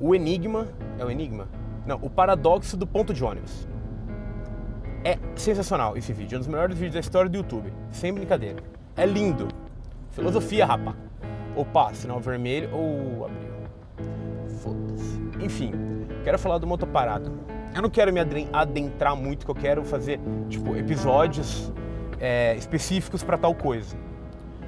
o 0.00 0.14
enigma, 0.14 0.66
é 0.98 1.04
o 1.04 1.10
enigma? 1.10 1.48
Não, 1.86 1.98
o 2.02 2.10
paradoxo 2.10 2.76
do 2.76 2.86
ponto 2.86 3.14
de 3.14 3.24
ônibus. 3.24 3.68
É 5.04 5.18
sensacional 5.36 5.96
esse 5.96 6.12
vídeo, 6.12 6.34
é 6.34 6.38
um 6.38 6.40
dos 6.40 6.48
melhores 6.48 6.76
vídeos 6.76 6.94
da 6.94 7.00
história 7.00 7.30
do 7.30 7.36
YouTube, 7.36 7.72
sem 7.90 8.12
brincadeira. 8.12 8.62
É 8.96 9.06
lindo. 9.06 9.46
Filosofia, 10.10 10.66
rapá. 10.66 10.94
Opa, 11.54 11.94
sinal 11.94 12.20
vermelho 12.20 12.70
ou 12.72 13.26
abriu. 13.26 13.52
Foda-se. 14.60 15.44
Enfim, 15.44 15.72
quero 16.24 16.38
falar 16.38 16.58
do 16.58 16.66
motoparado. 16.66 17.30
Eu 17.74 17.82
não 17.82 17.90
quero 17.90 18.12
me 18.12 18.20
adentrar 18.52 19.14
muito, 19.14 19.44
que 19.44 19.50
eu 19.50 19.54
quero 19.54 19.84
fazer 19.84 20.18
tipo 20.48 20.74
episódios 20.74 21.72
é, 22.18 22.56
específicos 22.56 23.22
para 23.22 23.36
tal 23.36 23.54
coisa, 23.54 23.96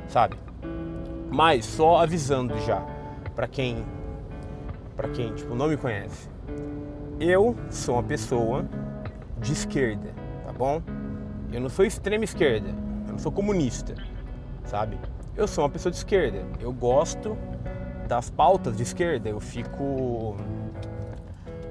sabe? 0.06 0.36
Mas 1.30 1.64
só 1.64 1.98
avisando 1.98 2.58
já 2.60 2.84
para 3.34 3.46
quem 3.46 3.84
para 4.96 5.08
quem 5.10 5.32
tipo 5.34 5.54
não 5.54 5.68
me 5.68 5.76
conhece. 5.76 6.28
Eu 7.20 7.56
sou 7.70 7.96
uma 7.96 8.02
pessoa 8.02 8.66
de 9.38 9.52
esquerda, 9.52 10.12
tá 10.44 10.52
bom? 10.52 10.82
Eu 11.52 11.60
não 11.60 11.68
sou 11.68 11.84
extrema 11.84 12.24
esquerda, 12.24 12.68
eu 13.06 13.12
não 13.12 13.18
sou 13.18 13.30
comunista, 13.30 13.94
sabe? 14.64 14.98
Eu 15.36 15.46
sou 15.46 15.62
uma 15.64 15.70
pessoa 15.70 15.90
de 15.90 15.98
esquerda. 15.98 16.44
Eu 16.60 16.72
gosto 16.72 17.36
das 18.08 18.28
pautas 18.28 18.76
de 18.76 18.82
esquerda. 18.82 19.28
Eu 19.28 19.38
fico 19.38 20.34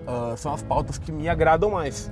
uh, 0.08 0.38
são 0.38 0.54
as 0.54 0.64
pautas 0.64 0.98
que 0.98 1.12
me 1.12 1.28
agradam 1.28 1.72
mais. 1.72 2.12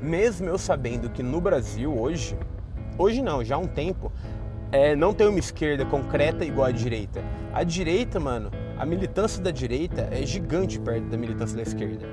Mesmo 0.00 0.48
eu 0.48 0.58
sabendo 0.58 1.08
que 1.08 1.22
no 1.22 1.40
Brasil 1.40 1.96
hoje, 1.96 2.36
hoje 2.98 3.22
não, 3.22 3.44
já 3.44 3.54
há 3.54 3.58
um 3.58 3.68
tempo, 3.68 4.10
é, 4.72 4.96
não 4.96 5.12
tem 5.12 5.28
uma 5.28 5.38
esquerda 5.38 5.84
concreta 5.84 6.44
igual 6.44 6.66
à 6.66 6.72
direita. 6.72 7.22
A 7.52 7.62
direita, 7.62 8.18
mano, 8.18 8.50
a 8.78 8.86
militância 8.86 9.42
da 9.42 9.50
direita 9.50 10.08
é 10.10 10.24
gigante 10.24 10.80
perto 10.80 11.04
da 11.04 11.16
militância 11.16 11.54
da 11.54 11.62
esquerda, 11.62 12.08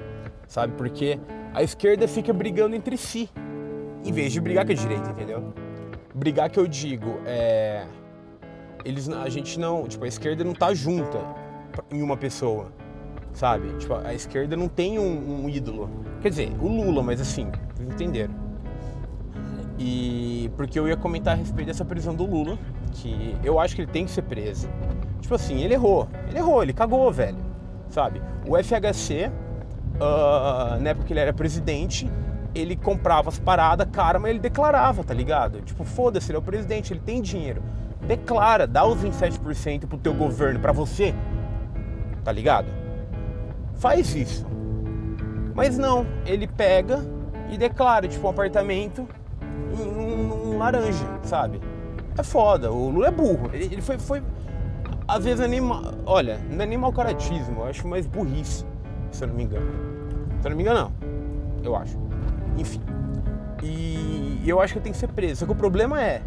sabe? 0.45 0.73
Porque 0.75 1.17
a 1.53 1.63
esquerda 1.63 2.07
fica 2.07 2.33
brigando 2.33 2.75
entre 2.75 2.97
si, 2.97 3.29
em 4.03 4.11
vez 4.11 4.33
de 4.33 4.41
brigar 4.41 4.65
com 4.65 4.73
a 4.73 4.75
direita, 4.75 5.09
entendeu? 5.09 5.53
Brigar 6.13 6.49
que 6.49 6.59
eu 6.59 6.67
digo 6.67 7.19
é. 7.25 7.85
Eles, 8.83 9.09
a 9.09 9.29
gente 9.29 9.57
não. 9.57 9.87
Tipo, 9.87 10.03
a 10.03 10.07
esquerda 10.07 10.43
não 10.43 10.53
tá 10.53 10.73
junta 10.73 11.19
em 11.91 12.01
uma 12.01 12.17
pessoa, 12.17 12.71
sabe? 13.33 13.73
Tipo, 13.77 13.95
a 13.95 14.13
esquerda 14.13 14.57
não 14.57 14.67
tem 14.67 14.99
um, 14.99 15.45
um 15.45 15.49
ídolo. 15.49 15.89
Quer 16.21 16.29
dizer, 16.29 16.51
o 16.59 16.67
Lula, 16.67 17.01
mas 17.01 17.21
assim, 17.21 17.49
vocês 17.73 17.89
entenderam. 17.89 18.48
E 19.79 20.51
porque 20.57 20.77
eu 20.77 20.89
ia 20.89 20.97
comentar 20.97 21.33
a 21.33 21.37
respeito 21.37 21.67
dessa 21.67 21.85
prisão 21.85 22.13
do 22.13 22.25
Lula, 22.25 22.59
que 22.91 23.35
eu 23.41 23.57
acho 23.57 23.75
que 23.75 23.81
ele 23.81 23.91
tem 23.91 24.03
que 24.03 24.11
ser 24.11 24.23
preso. 24.23 24.69
Tipo 25.21 25.35
assim, 25.35 25.63
ele 25.63 25.73
errou. 25.73 26.07
Ele 26.27 26.37
errou, 26.37 26.61
ele 26.61 26.73
cagou, 26.73 27.09
velho. 27.11 27.37
Sabe? 27.89 28.21
O 28.45 28.61
FHC, 28.61 29.31
uh, 29.95 30.81
na 30.81 30.89
época 30.89 31.05
que 31.05 31.13
ele 31.13 31.21
era 31.21 31.31
presidente, 31.31 32.11
ele 32.53 32.75
comprava 32.75 33.29
as 33.29 33.39
paradas 33.39 33.87
cara, 33.89 34.19
mas 34.19 34.31
ele 34.31 34.39
declarava, 34.39 35.01
tá 35.01 35.13
ligado? 35.13 35.61
Tipo, 35.61 35.85
foda-se, 35.85 36.29
ele 36.29 36.35
é 36.35 36.39
o 36.39 36.43
presidente, 36.43 36.91
ele 36.91 36.99
tem 36.99 37.21
dinheiro. 37.21 37.63
Declara, 38.05 38.67
dá 38.67 38.85
os 38.85 39.01
27% 39.01 39.87
pro 39.87 39.97
teu 39.97 40.13
governo, 40.13 40.59
para 40.59 40.73
você. 40.73 41.15
Tá 42.23 42.33
ligado? 42.33 42.67
Faz 43.75 44.13
isso. 44.13 44.45
Mas 45.55 45.77
não, 45.77 46.05
ele 46.25 46.47
pega 46.47 46.99
e 47.49 47.57
declara, 47.57 48.07
tipo, 48.07 48.27
um 48.27 48.29
apartamento 48.29 49.07
um, 49.77 50.51
um 50.51 50.57
laranja, 50.57 51.05
sabe? 51.23 51.61
É 52.17 52.23
foda, 52.23 52.71
o 52.71 52.89
Lula 52.89 53.07
é 53.07 53.11
burro. 53.11 53.49
Ele, 53.53 53.65
ele 53.65 53.81
foi, 53.81 53.97
foi. 53.97 54.21
Às 55.07 55.23
vezes 55.23 55.47
nem. 55.49 55.61
Olha, 56.05 56.39
não 56.49 56.63
é 56.63 56.65
nem 56.65 56.77
mau 56.77 56.91
caratismo, 56.91 57.61
eu 57.61 57.65
acho 57.67 57.87
mais 57.87 58.05
burrice, 58.05 58.65
se 59.11 59.23
eu 59.23 59.27
não 59.27 59.35
me 59.35 59.43
engano. 59.43 59.71
Se 60.41 60.47
eu 60.47 60.49
não 60.49 60.57
me 60.57 60.63
engano, 60.63 60.79
não. 60.79 61.09
Eu 61.63 61.75
acho. 61.75 61.97
Enfim. 62.57 62.81
E 63.63 64.41
eu 64.45 64.59
acho 64.59 64.73
que 64.73 64.79
tem 64.79 64.91
que 64.91 64.97
ser 64.97 65.07
preso. 65.07 65.41
Só 65.41 65.45
que 65.45 65.51
o 65.51 65.55
problema 65.55 66.01
é 66.01 66.21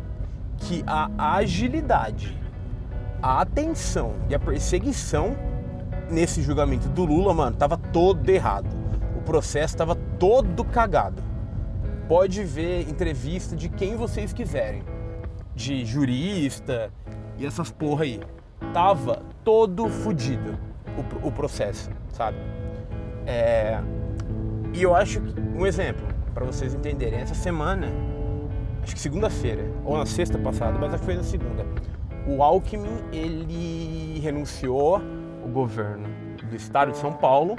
que 0.58 0.84
a 0.86 1.36
agilidade, 1.36 2.38
a 3.22 3.40
atenção 3.40 4.12
e 4.28 4.34
a 4.34 4.38
perseguição 4.38 5.36
nesse 6.10 6.42
julgamento 6.42 6.88
do 6.88 7.04
Lula, 7.04 7.34
mano, 7.34 7.56
tava 7.56 7.76
todo 7.76 8.28
errado. 8.28 8.68
O 9.16 9.22
processo 9.22 9.76
tava 9.76 9.94
todo 10.18 10.64
cagado 10.64 11.31
pode 12.12 12.44
ver 12.44 12.86
entrevista 12.90 13.56
de 13.56 13.70
quem 13.70 13.96
vocês 13.96 14.34
quiserem, 14.34 14.82
de 15.54 15.82
jurista 15.82 16.92
e 17.38 17.46
essas 17.46 17.70
porra 17.70 18.04
aí. 18.04 18.20
Tava 18.70 19.22
todo 19.42 19.88
fodido 19.88 20.58
o, 21.22 21.28
o, 21.28 21.32
processo, 21.32 21.88
sabe? 22.10 22.36
É, 23.26 23.80
e 24.74 24.82
eu 24.82 24.94
acho 24.94 25.22
que, 25.22 25.40
um 25.56 25.64
exemplo, 25.64 26.06
para 26.34 26.44
vocês 26.44 26.74
entenderem, 26.74 27.18
essa 27.18 27.34
semana, 27.34 27.86
acho 28.82 28.94
que 28.94 29.00
segunda-feira, 29.00 29.64
ou 29.82 29.96
na 29.96 30.04
sexta 30.04 30.36
passada, 30.36 30.78
mas 30.78 30.92
acho 30.92 30.98
que 30.98 31.06
foi 31.06 31.16
na 31.16 31.22
segunda, 31.22 31.64
o 32.26 32.42
Alckmin, 32.42 33.04
ele 33.10 34.20
renunciou 34.20 35.00
o 35.42 35.48
governo 35.48 36.10
do 36.44 36.54
estado 36.54 36.92
de 36.92 36.98
São 36.98 37.14
Paulo, 37.14 37.56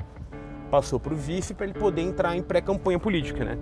passou 0.69 0.99
para 0.99 1.11
o 1.11 1.17
vice 1.17 1.55
para 1.55 1.65
ele 1.65 1.73
poder 1.73 2.03
entrar 2.03 2.37
em 2.37 2.43
pré-campanha 2.43 2.99
política, 2.99 3.43
né? 3.43 3.57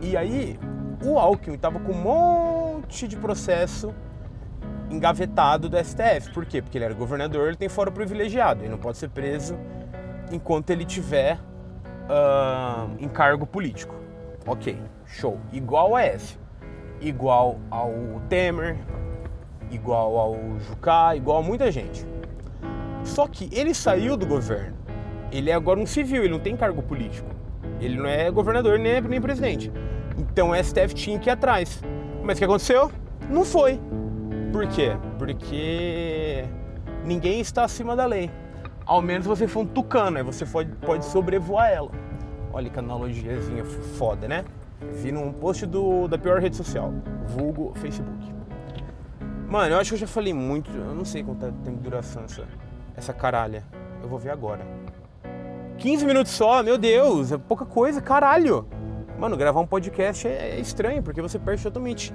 E 0.00 0.16
aí, 0.16 0.58
o 1.04 1.18
Alckmin 1.18 1.56
estava 1.56 1.78
com 1.80 1.92
um 1.92 2.02
monte 2.02 3.06
de 3.08 3.16
processo 3.16 3.94
engavetado 4.90 5.68
do 5.68 5.76
STF. 5.76 6.32
Por 6.32 6.46
quê? 6.46 6.62
Porque 6.62 6.78
ele 6.78 6.84
era 6.84 6.94
governador, 6.94 7.48
ele 7.48 7.56
tem 7.56 7.68
foro 7.68 7.92
privilegiado, 7.92 8.62
ele 8.62 8.70
não 8.70 8.78
pode 8.78 8.98
ser 8.98 9.08
preso 9.10 9.58
enquanto 10.32 10.70
ele 10.70 10.84
tiver 10.84 11.38
uh, 12.08 12.90
em 12.98 13.08
cargo 13.08 13.46
político. 13.46 13.94
Ok, 14.46 14.78
show. 15.04 15.38
Igual 15.52 15.96
a 15.96 16.06
esse. 16.06 16.38
Igual 17.00 17.58
ao 17.70 17.92
Temer, 18.28 18.76
igual 19.70 20.16
ao 20.16 20.58
Jucá, 20.58 21.14
igual 21.14 21.38
a 21.38 21.42
muita 21.42 21.70
gente. 21.70 22.06
Só 23.04 23.26
que 23.26 23.48
ele 23.52 23.74
saiu 23.74 24.16
do 24.16 24.26
governo. 24.26 24.76
Ele 25.30 25.50
é 25.50 25.54
agora 25.54 25.78
um 25.78 25.86
civil, 25.86 26.24
ele 26.24 26.32
não 26.32 26.40
tem 26.40 26.56
cargo 26.56 26.82
político. 26.82 27.28
Ele 27.80 27.96
não 27.96 28.06
é 28.06 28.30
governador 28.30 28.78
nem, 28.78 29.00
nem 29.00 29.20
presidente. 29.20 29.72
Então 30.16 30.50
o 30.50 30.54
STF 30.54 30.94
tinha 30.94 31.18
que 31.18 31.28
ir 31.28 31.32
atrás. 31.32 31.82
Mas 32.22 32.36
o 32.36 32.38
que 32.40 32.44
aconteceu? 32.44 32.90
Não 33.30 33.44
foi. 33.44 33.80
Por 34.52 34.66
quê? 34.66 34.96
Porque 35.18 36.44
ninguém 37.04 37.40
está 37.40 37.64
acima 37.64 37.94
da 37.94 38.06
lei. 38.06 38.30
Ao 38.84 39.02
menos 39.02 39.26
você 39.26 39.46
for 39.46 39.60
um 39.60 39.66
tucano, 39.66 40.16
aí 40.16 40.22
você 40.22 40.46
pode, 40.46 40.70
pode 40.76 41.04
sobrevoar 41.04 41.70
ela. 41.70 41.90
Olha 42.52 42.70
que 42.70 42.78
analogiazinha 42.78 43.64
foda, 43.64 44.26
né? 44.26 44.44
Vi 44.80 45.12
num 45.12 45.32
post 45.32 45.66
do, 45.66 46.08
da 46.08 46.16
pior 46.16 46.40
rede 46.40 46.56
social, 46.56 46.92
vulgo 47.26 47.72
Facebook. 47.76 48.32
Mano, 49.48 49.74
eu 49.74 49.78
acho 49.78 49.90
que 49.90 49.94
eu 49.94 50.00
já 50.00 50.06
falei 50.06 50.32
muito, 50.32 50.70
eu 50.70 50.94
não 50.94 51.04
sei 51.04 51.22
quanto 51.22 51.40
tempo 51.40 51.76
de 51.76 51.82
duração 51.82 52.24
essa, 52.24 52.44
essa 52.96 53.12
caralha. 53.12 53.64
Eu 54.02 54.08
vou 54.08 54.18
ver 54.18 54.30
agora. 54.30 54.64
15 55.78 56.04
minutos 56.04 56.32
só, 56.32 56.60
meu 56.62 56.76
Deus, 56.76 57.30
é 57.30 57.38
pouca 57.38 57.64
coisa, 57.64 58.00
caralho. 58.00 58.66
Mano, 59.16 59.36
gravar 59.36 59.60
um 59.60 59.66
podcast 59.66 60.26
é, 60.26 60.56
é 60.56 60.60
estranho, 60.60 61.02
porque 61.02 61.22
você 61.22 61.38
perde 61.38 61.62
totalmente. 61.62 62.12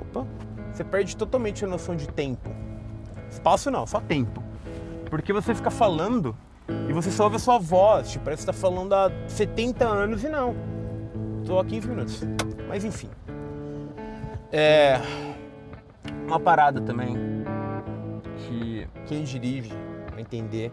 Opa! 0.00 0.26
Você 0.72 0.82
perde 0.82 1.16
totalmente 1.16 1.64
a 1.64 1.68
noção 1.68 1.94
de 1.94 2.08
tempo. 2.08 2.48
Espaço 3.30 3.70
não, 3.70 3.86
só 3.86 4.00
tempo. 4.00 4.42
Porque 5.10 5.32
você 5.32 5.54
fica 5.54 5.70
falando 5.70 6.34
e 6.88 6.92
você 6.92 7.10
só 7.10 7.24
ouve 7.24 7.36
a 7.36 7.38
sua 7.38 7.58
voz, 7.58 8.10
tipo, 8.10 8.24
parece 8.24 8.42
que 8.42 8.46
tá 8.46 8.52
falando 8.52 8.94
há 8.94 9.10
70 9.28 9.86
anos 9.86 10.24
e 10.24 10.28
não. 10.28 10.54
Tô 11.44 11.58
há 11.58 11.64
15 11.64 11.88
minutos. 11.88 12.22
Mas 12.68 12.84
enfim. 12.84 13.10
É. 14.50 15.00
Uma 16.26 16.40
parada 16.40 16.80
também 16.80 17.16
que 18.38 18.88
quem 19.06 19.24
dirige 19.24 19.72
vai 20.10 20.22
entender 20.22 20.72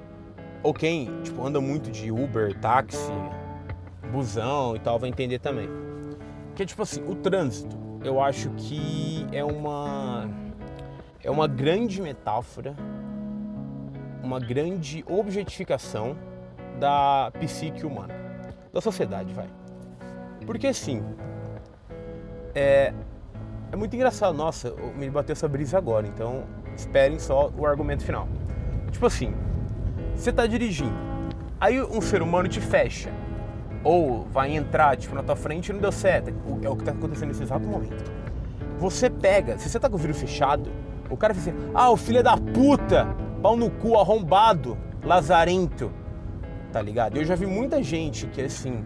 ou 0.63 0.73
quem 0.73 1.21
tipo, 1.21 1.45
anda 1.45 1.59
muito 1.59 1.91
de 1.91 2.11
Uber, 2.11 2.57
táxi, 2.59 3.11
busão 4.11 4.75
e 4.75 4.79
tal, 4.79 4.97
vai 4.97 5.09
entender 5.09 5.39
também. 5.39 5.69
Que 6.55 6.65
tipo 6.65 6.81
assim, 6.81 7.03
o 7.07 7.15
trânsito, 7.15 7.77
eu 8.03 8.21
acho 8.21 8.49
que 8.51 9.27
é 9.31 9.43
uma 9.43 10.29
é 11.23 11.29
uma 11.29 11.47
grande 11.47 12.01
metáfora, 12.01 12.75
uma 14.23 14.39
grande 14.39 15.03
objetificação 15.07 16.15
da 16.79 17.31
psique 17.39 17.85
humana, 17.85 18.13
da 18.71 18.81
sociedade, 18.81 19.33
vai. 19.33 19.47
Porque 20.45 20.67
assim, 20.67 21.03
é, 22.53 22.93
é 23.71 23.75
muito 23.75 23.95
engraçado. 23.95 24.35
Nossa, 24.35 24.73
me 24.95 25.09
bateu 25.09 25.33
essa 25.33 25.47
brisa 25.47 25.77
agora, 25.77 26.05
então 26.05 26.43
esperem 26.75 27.19
só 27.19 27.49
o 27.57 27.65
argumento 27.65 28.03
final. 28.03 28.27
Tipo 28.91 29.05
assim, 29.05 29.33
você 30.23 30.31
tá 30.31 30.47
dirigindo, 30.47 30.95
aí 31.59 31.81
um 31.83 31.99
ser 31.99 32.21
humano 32.21 32.47
te 32.47 32.61
fecha, 32.61 33.11
ou 33.83 34.23
vai 34.31 34.55
entrar 34.55 34.95
tipo, 34.95 35.13
na 35.13 35.21
tua 35.21 35.35
frente 35.35 35.67
e 35.67 35.73
não 35.73 35.81
deu 35.81 35.91
certo. 35.91 36.33
É 36.61 36.69
o 36.69 36.77
que 36.77 36.85
tá 36.85 36.91
acontecendo 36.91 37.27
nesse 37.27 37.43
exato 37.43 37.67
momento. 37.67 38.09
Você 38.79 39.09
pega, 39.09 39.57
se 39.57 39.67
você 39.67 39.77
tá 39.77 39.89
com 39.89 39.95
o 39.95 39.99
vidro 39.99 40.15
fechado, 40.15 40.71
o 41.09 41.17
cara 41.17 41.33
fala 41.33 41.47
assim: 41.47 41.71
ah, 41.73 41.89
o 41.91 41.97
filho 41.97 42.23
da 42.23 42.37
puta, 42.37 43.05
pau 43.41 43.57
no 43.57 43.69
cu, 43.69 43.97
arrombado, 43.97 44.77
lazarento, 45.03 45.91
tá 46.71 46.81
ligado? 46.81 47.17
Eu 47.17 47.25
já 47.25 47.35
vi 47.35 47.45
muita 47.45 47.83
gente 47.83 48.25
que 48.27 48.41
assim, 48.41 48.85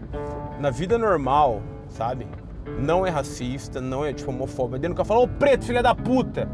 na 0.58 0.70
vida 0.70 0.98
normal, 0.98 1.62
sabe? 1.88 2.26
Não 2.80 3.06
é 3.06 3.10
racista, 3.10 3.80
não 3.80 4.04
é 4.04 4.12
tipo 4.12 4.32
homofóbico, 4.32 4.80
mas 4.80 4.88
nunca 4.88 5.04
fala, 5.04 5.20
ô 5.20 5.28
preto, 5.28 5.64
filha 5.64 5.84
da 5.84 5.94
puta, 5.94 6.48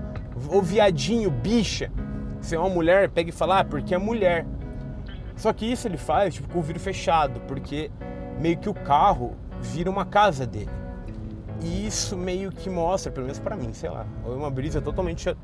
ô 0.50 0.60
viadinho, 0.60 1.30
bicha. 1.30 1.90
Se 2.38 2.54
é 2.54 2.58
uma 2.58 2.68
mulher, 2.68 3.08
pega 3.08 3.30
e 3.30 3.32
fala, 3.32 3.60
ah, 3.60 3.64
porque 3.64 3.94
é 3.94 3.98
mulher. 3.98 4.44
Só 5.36 5.52
que 5.52 5.70
isso 5.70 5.88
ele 5.88 5.96
faz 5.96 6.34
tipo, 6.34 6.48
com 6.48 6.58
o 6.58 6.62
vidro 6.62 6.80
fechado, 6.80 7.40
porque 7.40 7.90
meio 8.40 8.56
que 8.56 8.68
o 8.68 8.74
carro 8.74 9.34
vira 9.60 9.90
uma 9.90 10.04
casa 10.04 10.46
dele. 10.46 10.70
E 11.62 11.86
isso 11.86 12.16
meio 12.16 12.50
que 12.52 12.68
mostra, 12.68 13.10
pelo 13.10 13.26
menos 13.26 13.38
para 13.38 13.56
mim, 13.56 13.72
sei 13.72 13.90
lá, 13.90 14.06
é 14.24 14.28
uma 14.28 14.50
brisa 14.50 14.80
totalmente 14.80 15.34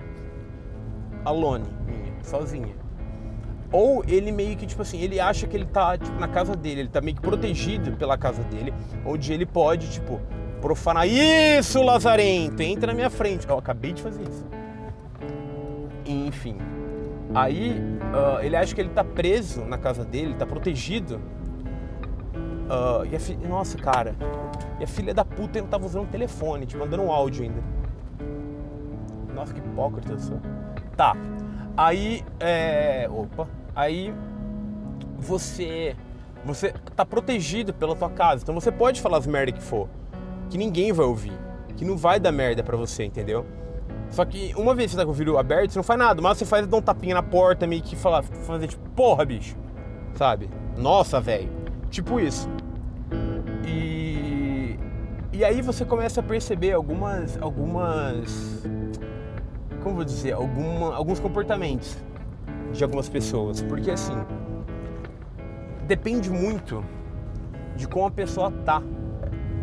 alone, 1.25 1.68
minha, 1.87 2.12
sozinha. 2.23 2.75
Ou 3.73 4.04
ele 4.06 4.32
meio 4.32 4.56
que, 4.56 4.66
tipo 4.66 4.82
assim, 4.82 5.00
ele 5.00 5.20
acha 5.20 5.47
que 5.47 5.56
ele 5.56 5.64
tá, 5.64 5.97
tipo, 5.97 6.18
na 6.18 6.26
casa 6.26 6.56
dele, 6.56 6.80
ele 6.80 6.88
tá 6.88 7.00
meio 7.00 7.16
que 7.16 7.23
protegido 7.23 7.92
pela 7.92 8.18
casa 8.18 8.42
dele, 8.42 8.75
onde 9.06 9.32
ele 9.32 9.47
pode, 9.47 9.88
tipo, 9.90 10.20
profanar. 10.61 11.06
Isso, 11.06 11.80
Lazarento, 11.80 12.61
entra 12.62 12.88
na 12.88 12.94
minha 12.94 13.11
frente. 13.11 13.49
Eu 13.49 13.59
acabei 13.59 13.92
de 13.92 14.02
fazer 14.02 14.23
isso. 14.23 14.44
Enfim. 16.04 16.56
Aí 17.34 17.80
uh, 18.12 18.42
ele 18.42 18.56
acha 18.56 18.75
que 18.75 18.80
ele 18.80 18.90
tá 18.90 19.04
preso 19.04 19.64
na 19.64 19.78
casa 19.78 20.04
dele, 20.04 20.34
tá 20.34 20.46
protegido. 20.46 21.20
Uh, 22.66 23.04
e 23.10 23.16
a 23.16 23.20
fi... 23.20 23.37
Nossa, 23.37 23.78
cara. 23.78 24.14
E 24.78 24.84
a 24.84 24.87
filha 24.87 25.12
da 25.12 25.25
puta 25.25 25.58
ainda 25.58 25.70
tava 25.70 25.87
usando 25.87 26.04
um 26.04 26.10
telefone, 26.10 26.66
tipo, 26.66 26.82
mandando 26.82 27.02
um 27.02 27.12
áudio 27.12 27.44
ainda. 27.44 27.62
Nossa, 29.34 29.52
que 29.54 29.60
hipócrita 29.60 30.18
sou. 30.18 30.40
Tá. 30.96 31.14
Aí. 31.76 32.25
É... 32.38 33.08
Opa. 33.10 33.49
Aí. 33.75 34.12
Você. 35.18 35.96
Você 36.44 36.72
tá 36.96 37.04
protegido 37.04 37.72
pela 37.75 37.94
tua 37.94 38.10
casa. 38.10 38.42
Então 38.42 38.54
você 38.54 38.72
pode 38.72 39.00
falar 39.00 39.18
as 39.18 39.26
merda 39.26 39.52
que 39.52 39.62
for. 39.62 39.88
Que 40.49 40.56
ninguém 40.56 40.92
vai 40.92 41.06
ouvir. 41.06 41.32
Que 41.76 41.84
não 41.84 41.96
vai 41.96 42.18
dar 42.18 42.32
merda 42.32 42.62
pra 42.62 42.76
você, 42.76 43.04
entendeu? 43.04 43.46
Só 44.11 44.25
que 44.25 44.52
uma 44.57 44.75
vez 44.75 44.90
que 44.90 44.93
você 44.93 44.99
tá 44.99 45.05
com 45.05 45.12
o 45.12 45.14
vidro 45.14 45.38
aberto, 45.38 45.71
você 45.71 45.79
não 45.79 45.85
faz 45.85 45.99
nada. 45.99 46.21
Mas 46.21 46.38
você 46.38 46.45
faz 46.45 46.67
dar 46.67 46.76
um 46.76 46.83
tapinha 46.83 47.14
na 47.14 47.23
porta, 47.23 47.67
meio 47.67 47.83
que 47.83 47.95
falar, 47.95 48.23
fazer 48.23 48.67
tipo, 48.67 48.88
porra, 48.90 49.25
bicho. 49.25 49.57
Sabe? 50.14 50.50
Nossa, 50.76 51.21
velho. 51.21 51.49
Tipo 51.91 52.19
isso. 52.19 52.49
E. 53.67 54.76
E 55.32 55.45
aí 55.45 55.63
você 55.63 55.84
começa 55.84 56.21
a 56.21 56.23
perceber 56.23 56.73
algumas. 56.73 57.41
algumas. 57.41 58.65
Como 59.82 59.95
vou 59.95 60.04
dizer? 60.04 60.32
Alguma, 60.32 60.95
alguns 60.95 61.21
comportamentos 61.21 61.97
de 62.73 62.82
algumas 62.82 63.08
pessoas. 63.08 63.63
Porque 63.63 63.93
assim. 63.93 64.15
Depende 65.87 66.30
muito 66.30 66.84
de 67.76 67.87
como 67.87 68.06
a 68.06 68.11
pessoa 68.11 68.50
tá. 68.50 68.82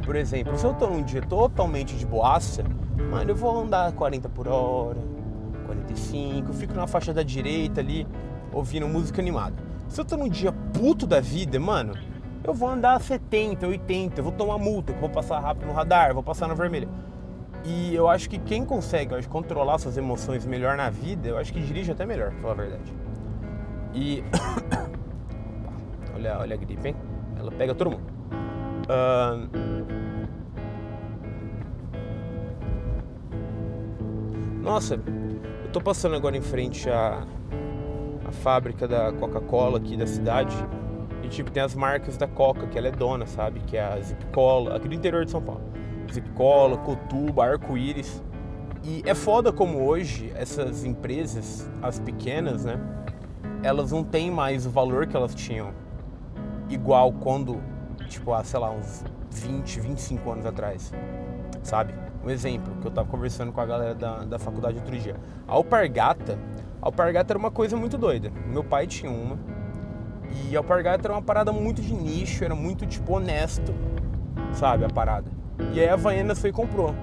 Por 0.06 0.16
exemplo, 0.16 0.58
se 0.58 0.66
eu 0.66 0.74
tô 0.74 0.88
num 0.88 1.04
dia 1.04 1.22
totalmente 1.22 1.96
de 1.96 2.06
boaça, 2.06 2.64
mano, 3.04 3.32
eu 3.32 3.36
vou 3.36 3.62
andar 3.62 3.92
40 3.94 4.30
por 4.30 4.48
hora, 4.48 5.00
45, 5.66 6.54
fico 6.54 6.74
na 6.74 6.88
faixa 6.88 7.14
da 7.14 7.24
direita 7.24 7.82
ali, 7.82 8.08
ouvindo 8.52 8.88
música 8.88 9.22
animada. 9.22 9.56
Se 9.88 10.02
eu 10.02 10.06
tô 10.06 10.18
num 10.18 10.30
dia 10.30 10.52
puto 10.52 11.08
da 11.08 11.20
vida, 11.20 11.60
mano, 11.60 11.94
eu 12.44 12.54
vou 12.54 12.70
andar 12.70 13.00
70, 13.00 13.68
80, 13.68 14.20
eu 14.20 14.24
vou 14.24 14.34
tomar 14.34 14.58
multa, 14.58 14.94
vou 14.94 15.10
passar 15.10 15.40
rápido 15.40 15.68
no 15.68 15.74
radar, 15.74 16.14
vou 16.14 16.24
passar 16.24 16.48
na 16.48 16.54
vermelha. 16.54 16.88
E 17.66 17.94
eu 17.94 18.08
acho 18.08 18.30
que 18.30 18.38
quem 18.38 18.64
consegue 18.64 19.14
acho, 19.16 19.28
controlar 19.28 19.78
suas 19.78 19.98
emoções 19.98 20.46
melhor 20.46 20.78
na 20.78 20.90
vida, 20.90 21.28
eu 21.28 21.38
acho 21.38 21.52
que 21.52 21.60
dirige 21.60 21.92
até 21.92 22.06
melhor, 22.06 22.32
pra 22.32 22.40
falar 22.42 22.54
a 22.54 22.56
verdade. 22.56 22.94
E. 23.94 24.24
olha, 26.16 26.40
olha 26.40 26.56
a 26.56 26.58
gripe, 26.58 26.88
hein? 26.88 26.96
Ela 27.38 27.52
pega 27.52 27.76
todo 27.76 27.92
mundo. 27.92 28.04
Uh... 28.90 29.97
Nossa, 34.68 34.96
eu 34.96 35.72
tô 35.72 35.80
passando 35.80 36.14
agora 36.14 36.36
em 36.36 36.42
frente 36.42 36.90
à, 36.90 37.26
à 38.28 38.32
fábrica 38.34 38.86
da 38.86 39.14
Coca-Cola 39.14 39.78
aqui 39.78 39.96
da 39.96 40.06
cidade. 40.06 40.54
E 41.24 41.30
tipo, 41.30 41.50
tem 41.50 41.64
as 41.64 41.74
marcas 41.74 42.18
da 42.18 42.28
Coca, 42.28 42.68
que 42.68 42.78
ela 42.78 42.90
é 42.90 42.92
dona, 42.92 43.26
sabe? 43.26 43.62
Que 43.62 43.78
é 43.78 43.82
a 43.82 43.98
Zip 44.02 44.26
Cola, 44.26 44.76
aqui 44.76 44.90
do 44.90 44.94
interior 44.94 45.24
de 45.24 45.32
São 45.32 45.42
Paulo. 45.42 45.62
Zip 46.12 46.30
Cola, 46.32 46.78
Cotuba, 46.80 47.46
Arco-Íris. 47.46 48.22
E 48.84 49.04
é 49.06 49.16
foda 49.16 49.54
como 49.54 49.86
hoje 49.86 50.34
essas 50.36 50.84
empresas, 50.84 51.72
as 51.82 51.98
pequenas, 52.00 52.66
né? 52.66 52.78
Elas 53.64 53.94
não 53.94 54.04
têm 54.04 54.30
mais 54.30 54.66
o 54.66 54.70
valor 54.70 55.08
que 55.08 55.16
elas 55.16 55.34
tinham. 55.34 55.72
Igual 56.70 57.14
quando, 57.14 57.62
tipo, 58.10 58.34
há, 58.34 58.44
sei 58.44 58.60
lá, 58.60 58.70
uns 58.70 59.06
20, 59.32 59.80
25 59.80 60.30
anos 60.30 60.46
atrás, 60.46 60.92
sabe? 61.64 61.94
Um 62.28 62.30
exemplo, 62.30 62.76
que 62.82 62.88
eu 62.88 62.92
tava 62.92 63.08
conversando 63.08 63.54
com 63.54 63.62
a 63.62 63.66
galera 63.66 63.96
da, 63.96 64.18
da 64.26 64.38
faculdade 64.38 64.78
outro 64.78 65.00
dia. 65.00 65.16
A 65.48 65.54
alpargata, 65.54 66.38
a 66.82 66.88
alpargata 66.88 67.32
era 67.32 67.40
uma 67.40 67.50
coisa 67.50 67.78
muito 67.78 67.98
doida. 67.98 68.30
Meu 68.46 68.66
pai 68.66 68.86
tinha 68.86 69.10
uma. 69.10 69.40
E 70.44 70.54
a 70.54 70.60
alpargata 70.60 71.08
era 71.08 71.14
uma 71.14 71.22
parada 71.22 71.54
muito 71.54 71.82
de 71.82 71.94
nicho, 71.94 72.44
era 72.44 72.54
muito, 72.54 72.86
tipo, 72.86 73.14
honesto, 73.14 73.74
sabe, 74.52 74.84
a 74.84 74.90
parada. 74.90 75.32
E 75.74 75.80
aí 75.80 75.88
a 75.88 75.94
Havaianas 75.94 76.38
foi 76.38 76.50
e 76.50 76.54
comprou. 76.54 76.94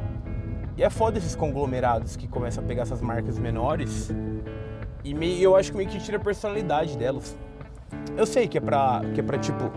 E 0.76 0.82
é 0.82 0.90
foda 0.90 1.16
esses 1.16 1.34
conglomerados 1.34 2.16
que 2.16 2.28
começam 2.28 2.62
a 2.62 2.66
pegar 2.66 2.82
essas 2.82 3.00
marcas 3.00 3.38
menores 3.38 4.12
e 5.02 5.14
meio, 5.14 5.42
eu 5.42 5.56
acho 5.56 5.70
que 5.70 5.78
meio 5.78 5.88
que 5.88 6.00
tira 6.00 6.18
a 6.18 6.20
personalidade 6.20 6.98
delas. 6.98 7.34
Eu 8.14 8.26
sei 8.26 8.46
que 8.46 8.58
é 8.58 8.60
pra, 8.60 9.00
que 9.14 9.20
é 9.20 9.22
pra 9.22 9.38
tipo, 9.38 9.72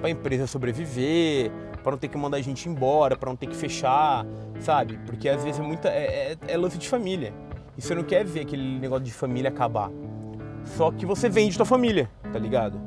pra 0.00 0.08
empresa 0.08 0.46
sobreviver, 0.46 1.50
para 1.82 1.92
não 1.92 1.98
ter 1.98 2.08
que 2.08 2.16
mandar 2.16 2.36
a 2.36 2.40
gente 2.40 2.68
embora, 2.68 3.16
para 3.16 3.28
não 3.28 3.36
ter 3.36 3.46
que 3.46 3.56
fechar, 3.56 4.24
sabe? 4.60 4.98
Porque 5.06 5.28
às 5.28 5.42
vezes 5.42 5.60
é 5.60 5.62
muita 5.62 5.88
é, 5.88 6.32
é, 6.32 6.36
é, 6.52 6.56
lance 6.56 6.78
de 6.78 6.88
família. 6.88 7.34
E 7.76 7.82
você 7.82 7.94
não 7.94 8.04
quer 8.04 8.24
ver 8.24 8.40
aquele 8.40 8.78
negócio 8.78 9.04
de 9.04 9.12
família 9.12 9.50
acabar. 9.50 9.90
Só 10.64 10.90
que 10.90 11.04
você 11.04 11.28
vende 11.28 11.56
tua 11.56 11.66
família, 11.66 12.08
tá 12.32 12.38
ligado? 12.38 12.80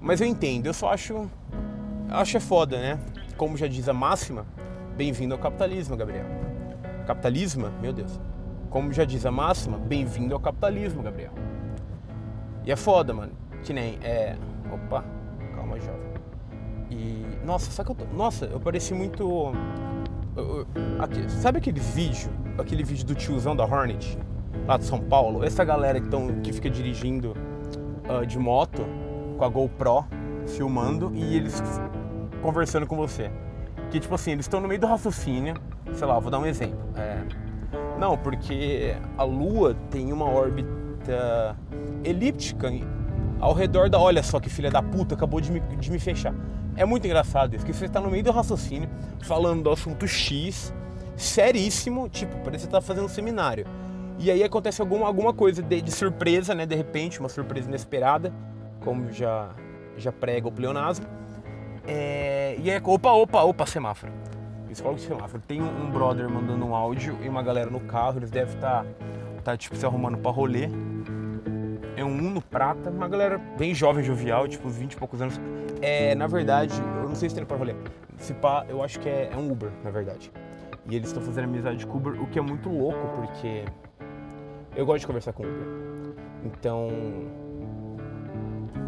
Mas 0.00 0.20
eu 0.20 0.26
entendo, 0.26 0.66
eu 0.66 0.74
só 0.74 0.92
acho 0.92 1.30
acho 2.08 2.36
é 2.36 2.40
foda, 2.40 2.78
né? 2.78 2.98
Como 3.36 3.56
já 3.56 3.66
diz 3.66 3.88
a 3.88 3.92
máxima, 3.92 4.46
bem-vindo 4.96 5.34
ao 5.34 5.40
capitalismo, 5.40 5.96
Gabriel. 5.96 6.24
Capitalismo? 7.06 7.70
Meu 7.80 7.92
Deus. 7.92 8.18
Como 8.70 8.92
já 8.92 9.04
diz 9.04 9.24
a 9.24 9.30
máxima, 9.30 9.78
bem-vindo 9.78 10.34
ao 10.34 10.40
capitalismo, 10.40 11.02
Gabriel. 11.02 11.32
E 12.64 12.72
é 12.72 12.76
foda, 12.76 13.14
mano. 13.14 13.32
Que 13.62 13.72
nem 13.72 13.98
é. 14.02 14.36
Opa, 14.72 15.04
calma, 15.54 15.80
jovem. 15.80 16.07
E. 16.90 17.24
Nossa, 17.44 17.70
sabe 17.70 17.94
que 17.94 18.02
eu 18.02 18.06
tô. 18.06 18.16
Nossa, 18.16 18.46
eu 18.46 18.60
pareci 18.60 18.94
muito. 18.94 19.52
Aqui, 20.98 21.30
sabe 21.30 21.58
aquele 21.58 21.80
vídeo? 21.80 22.30
Aquele 22.58 22.82
vídeo 22.82 23.04
do 23.06 23.14
tiozão 23.14 23.56
da 23.56 23.64
Hornet? 23.64 24.18
Lá 24.66 24.76
de 24.76 24.84
São 24.84 25.00
Paulo? 25.00 25.44
Essa 25.44 25.64
galera 25.64 26.00
que, 26.00 26.08
tão, 26.08 26.40
que 26.40 26.52
fica 26.52 26.70
dirigindo 26.70 27.34
uh, 28.08 28.24
de 28.24 28.38
moto 28.38 28.84
com 29.36 29.44
a 29.44 29.48
GoPro, 29.48 30.04
filmando 30.46 31.12
e 31.14 31.36
eles 31.36 31.60
conversando 32.42 32.86
com 32.86 32.96
você. 32.96 33.30
Que 33.90 33.98
tipo 33.98 34.14
assim, 34.14 34.32
eles 34.32 34.44
estão 34.44 34.60
no 34.60 34.68
meio 34.68 34.80
do 34.80 34.86
raciocínio. 34.86 35.54
Sei 35.92 36.06
lá, 36.06 36.18
vou 36.18 36.30
dar 36.30 36.38
um 36.38 36.46
exemplo. 36.46 36.78
É, 36.96 37.22
não, 37.98 38.16
porque 38.16 38.94
a 39.16 39.24
Lua 39.24 39.74
tem 39.90 40.12
uma 40.12 40.26
órbita 40.26 41.56
elíptica 42.04 42.70
ao 43.40 43.52
redor 43.52 43.90
da. 43.90 43.98
Olha 43.98 44.22
só 44.22 44.38
que 44.38 44.48
filha 44.48 44.70
da 44.70 44.82
puta, 44.82 45.14
acabou 45.14 45.40
de 45.40 45.50
me, 45.50 45.60
de 45.60 45.90
me 45.90 45.98
fechar. 45.98 46.34
É 46.78 46.84
muito 46.84 47.04
engraçado 47.04 47.56
isso, 47.56 47.66
que 47.66 47.72
você 47.72 47.86
está 47.86 48.00
no 48.00 48.08
meio 48.08 48.22
do 48.22 48.30
raciocínio, 48.30 48.88
falando 49.22 49.64
do 49.64 49.70
assunto 49.70 50.06
X, 50.06 50.72
seríssimo, 51.16 52.08
tipo, 52.08 52.32
parece 52.44 52.66
que 52.66 52.70
você 52.70 52.76
tá 52.76 52.80
fazendo 52.80 53.06
um 53.06 53.08
seminário. 53.08 53.66
E 54.16 54.30
aí 54.30 54.44
acontece 54.44 54.80
alguma, 54.80 55.04
alguma 55.04 55.34
coisa 55.34 55.60
de, 55.60 55.80
de, 55.80 55.90
surpresa, 55.90 56.54
né? 56.54 56.64
De 56.66 56.76
repente, 56.76 57.18
uma 57.18 57.28
surpresa 57.28 57.68
inesperada, 57.68 58.32
como 58.80 59.12
já, 59.12 59.50
já 59.96 60.12
prega 60.12 60.46
o 60.46 60.52
pleonasmo. 60.52 61.04
É, 61.84 62.56
e 62.60 62.70
aí, 62.70 62.80
opa, 62.84 63.10
opa, 63.10 63.42
opa, 63.42 63.66
semáforo. 63.66 64.12
Escola 64.70 64.94
de 64.94 65.00
semáforo. 65.00 65.42
Tem 65.48 65.60
um 65.60 65.90
brother 65.90 66.30
mandando 66.30 66.64
um 66.64 66.76
áudio 66.76 67.18
e 67.24 67.28
uma 67.28 67.42
galera 67.42 67.70
no 67.70 67.80
carro, 67.80 68.20
eles 68.20 68.30
devem 68.30 68.54
estar 68.54 68.84
tá, 68.84 69.42
tá 69.42 69.56
tipo 69.56 69.74
se 69.74 69.84
arrumando 69.84 70.16
pra 70.18 70.30
rolê. 70.30 70.68
É 71.98 72.04
um 72.04 72.16
Uno 72.16 72.40
prata, 72.40 72.90
uma 72.90 73.08
galera 73.08 73.38
bem 73.58 73.74
jovem, 73.74 74.04
jovial, 74.04 74.46
tipo 74.46 74.68
20 74.68 74.92
e 74.92 74.96
poucos 74.96 75.20
anos. 75.20 75.40
É, 75.82 76.14
na 76.14 76.28
verdade, 76.28 76.80
eu 77.02 77.08
não 77.08 77.16
sei 77.16 77.28
se 77.28 77.34
tem 77.34 77.44
pra 77.44 77.56
rolê. 77.56 77.74
Se 78.18 78.32
pá, 78.34 78.64
eu 78.68 78.84
acho 78.84 79.00
que 79.00 79.08
é, 79.08 79.30
é 79.32 79.36
um 79.36 79.50
Uber, 79.50 79.72
na 79.82 79.90
verdade. 79.90 80.30
E 80.88 80.94
eles 80.94 81.08
estão 81.08 81.20
fazendo 81.20 81.46
amizade 81.46 81.84
com 81.84 81.98
Uber, 81.98 82.22
o 82.22 82.28
que 82.28 82.38
é 82.38 82.42
muito 82.42 82.68
louco, 82.68 83.00
porque 83.16 83.64
eu 84.76 84.86
gosto 84.86 85.00
de 85.00 85.06
conversar 85.08 85.32
com 85.32 85.42
Uber. 85.42 86.14
Então, 86.44 86.88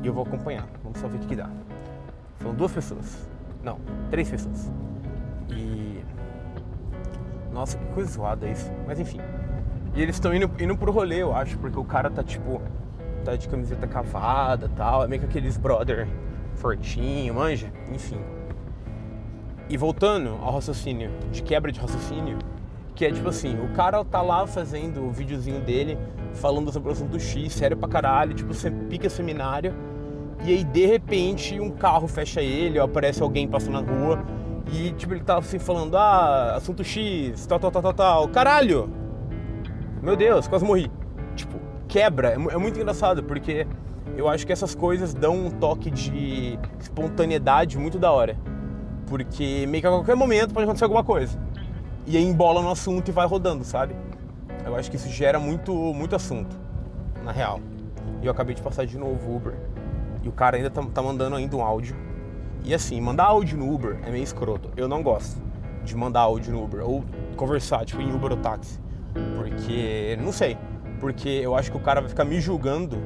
eu 0.04 0.14
vou 0.14 0.22
acompanhar. 0.22 0.68
Vamos 0.84 1.00
só 1.00 1.08
ver 1.08 1.16
o 1.16 1.20
que, 1.20 1.26
que 1.26 1.36
dá. 1.36 1.50
São 2.40 2.54
duas 2.54 2.70
pessoas. 2.70 3.28
Não, 3.60 3.80
três 4.08 4.30
pessoas. 4.30 4.70
E. 5.50 6.00
Nossa, 7.52 7.76
que 7.76 7.86
coisa 7.86 8.08
zoada 8.08 8.48
isso. 8.48 8.70
Mas 8.86 9.00
enfim. 9.00 9.18
E 9.96 10.00
eles 10.00 10.14
estão 10.14 10.32
indo, 10.32 10.48
indo 10.60 10.76
pro 10.76 10.92
rolê, 10.92 11.20
eu 11.20 11.34
acho, 11.34 11.58
porque 11.58 11.76
o 11.76 11.84
cara 11.84 12.08
tá 12.08 12.22
tipo. 12.22 12.62
Tá 13.24 13.36
de 13.36 13.48
camiseta 13.48 13.86
cavada 13.86 14.70
tal. 14.76 15.04
É 15.04 15.08
meio 15.08 15.20
que 15.20 15.26
aqueles 15.26 15.56
brother 15.56 16.08
fortinho, 16.54 17.34
manja? 17.34 17.72
Enfim. 17.92 18.20
E 19.68 19.76
voltando 19.76 20.30
ao 20.42 20.54
raciocínio, 20.54 21.10
de 21.30 21.42
quebra 21.42 21.70
de 21.70 21.78
raciocínio, 21.78 22.38
que 22.94 23.06
é 23.06 23.12
tipo 23.12 23.28
assim, 23.28 23.56
o 23.64 23.68
cara 23.72 24.04
tá 24.04 24.20
lá 24.20 24.46
fazendo 24.46 25.02
o 25.06 25.12
videozinho 25.12 25.60
dele, 25.60 25.96
falando 26.34 26.72
sobre 26.72 26.88
o 26.88 26.92
assunto 26.92 27.18
X, 27.20 27.52
sério 27.52 27.76
pra 27.76 27.88
caralho, 27.88 28.34
tipo, 28.34 28.52
você 28.52 28.70
pica 28.70 29.08
seminário, 29.08 29.72
e 30.44 30.52
aí 30.52 30.64
de 30.64 30.86
repente 30.86 31.60
um 31.60 31.70
carro 31.70 32.08
fecha 32.08 32.42
ele, 32.42 32.78
ou 32.78 32.84
aparece 32.84 33.22
alguém 33.22 33.46
passando 33.46 33.80
na 33.80 33.92
rua, 33.92 34.22
e 34.72 34.90
tipo, 34.92 35.14
ele 35.14 35.22
tá 35.22 35.38
assim 35.38 35.58
falando, 35.58 35.96
ah, 35.96 36.56
assunto 36.56 36.82
X, 36.82 37.46
tal, 37.46 37.60
tal, 37.60 37.70
tal, 37.70 37.82
tal, 37.82 37.94
tal, 37.94 38.28
caralho! 38.28 38.90
Meu 40.02 40.16
Deus, 40.16 40.48
quase 40.48 40.64
morri. 40.64 40.90
Tipo, 41.36 41.60
quebra, 41.90 42.30
é, 42.30 42.34
é 42.34 42.56
muito 42.56 42.78
engraçado, 42.78 43.22
porque 43.22 43.66
eu 44.16 44.28
acho 44.28 44.46
que 44.46 44.52
essas 44.52 44.74
coisas 44.74 45.12
dão 45.12 45.46
um 45.46 45.50
toque 45.50 45.90
de 45.90 46.58
espontaneidade 46.78 47.78
muito 47.78 47.98
da 47.98 48.10
hora 48.10 48.36
porque 49.10 49.66
meio 49.68 49.82
que 49.82 49.86
a 49.88 49.90
qualquer 49.90 50.14
momento 50.14 50.54
pode 50.54 50.62
acontecer 50.62 50.84
alguma 50.84 51.02
coisa. 51.02 51.36
E 52.06 52.16
aí 52.16 52.22
embola 52.22 52.62
no 52.62 52.70
assunto 52.70 53.08
e 53.08 53.12
vai 53.12 53.26
rodando, 53.26 53.64
sabe? 53.64 53.94
Eu 54.64 54.76
acho 54.76 54.88
que 54.88 54.96
isso 54.96 55.08
gera 55.08 55.38
muito, 55.40 55.74
muito 55.74 56.14
assunto, 56.14 56.56
na 57.24 57.32
real. 57.32 57.60
E 58.22 58.26
eu 58.26 58.30
acabei 58.30 58.54
de 58.54 58.62
passar 58.62 58.86
de 58.86 58.96
novo 58.96 59.34
Uber. 59.34 59.54
E 60.22 60.28
o 60.28 60.32
cara 60.32 60.56
ainda 60.56 60.70
tá, 60.70 60.80
tá 60.94 61.02
mandando 61.02 61.34
ainda 61.34 61.56
um 61.56 61.62
áudio. 61.62 61.96
E 62.62 62.72
assim, 62.72 63.00
mandar 63.00 63.24
áudio 63.24 63.58
no 63.58 63.74
Uber 63.74 63.98
é 64.06 64.10
meio 64.12 64.22
escroto. 64.22 64.70
Eu 64.76 64.86
não 64.86 65.02
gosto 65.02 65.42
de 65.84 65.96
mandar 65.96 66.20
áudio 66.20 66.52
no 66.52 66.62
Uber. 66.62 66.88
Ou 66.88 67.04
conversar, 67.36 67.84
tipo, 67.84 68.00
em 68.00 68.14
Uber 68.14 68.30
ou 68.30 68.36
táxi. 68.36 68.78
Porque, 69.36 70.16
não 70.22 70.30
sei. 70.30 70.56
Porque 71.00 71.28
eu 71.28 71.56
acho 71.56 71.70
que 71.70 71.76
o 71.76 71.80
cara 71.80 72.00
vai 72.00 72.10
ficar 72.10 72.24
me 72.24 72.40
julgando 72.40 72.98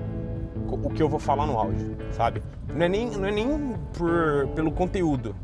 o 0.70 0.90
que 0.90 1.02
eu 1.02 1.08
vou 1.08 1.20
falar 1.20 1.46
no 1.46 1.56
áudio, 1.56 1.96
sabe? 2.12 2.42
Não 2.74 2.84
é 2.84 2.88
nem, 2.88 3.10
não 3.10 3.26
é 3.26 3.30
nem 3.30 3.74
por, 3.96 4.48
pelo 4.54 4.72
conteúdo 4.72 5.34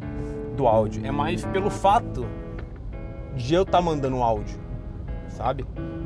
do 0.57 0.67
áudio, 0.67 1.07
é 1.07 1.11
mais 1.11 1.45
pelo 1.47 1.71
fato 1.71 2.27
de 3.37 3.55
eu 3.55 3.63
estar 3.63 3.79
tá 3.79 3.83
mandando 3.83 4.17
áudio, 4.17 4.59
sabe? 5.29 5.65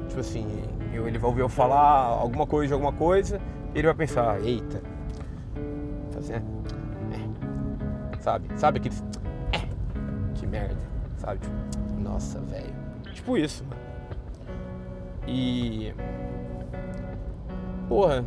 Tipo 0.08 0.20
assim, 0.20 0.46
eu, 0.92 1.08
ele 1.08 1.18
vai 1.18 1.30
ouvir 1.30 1.40
eu 1.40 1.48
falar 1.48 2.06
alguma 2.06 2.46
coisa 2.46 2.68
de 2.68 2.72
alguma 2.74 2.92
coisa 2.92 3.40
e 3.74 3.78
ele 3.78 3.86
vai 3.86 3.96
pensar, 3.96 4.40
eita, 4.44 4.82
fazendo, 6.12 6.44
é. 7.12 8.20
sabe? 8.20 8.48
Sabe 8.56 8.78
aquele, 8.78 8.94
é, 9.52 9.66
que 10.34 10.46
merda, 10.46 10.76
sabe? 11.16 11.40
Tipo, 11.40 12.00
nossa, 12.00 12.38
velho. 12.40 12.74
Tipo 13.12 13.36
isso, 13.36 13.64
mano. 13.64 13.80
E. 15.26 15.94
Porra, 17.88 18.24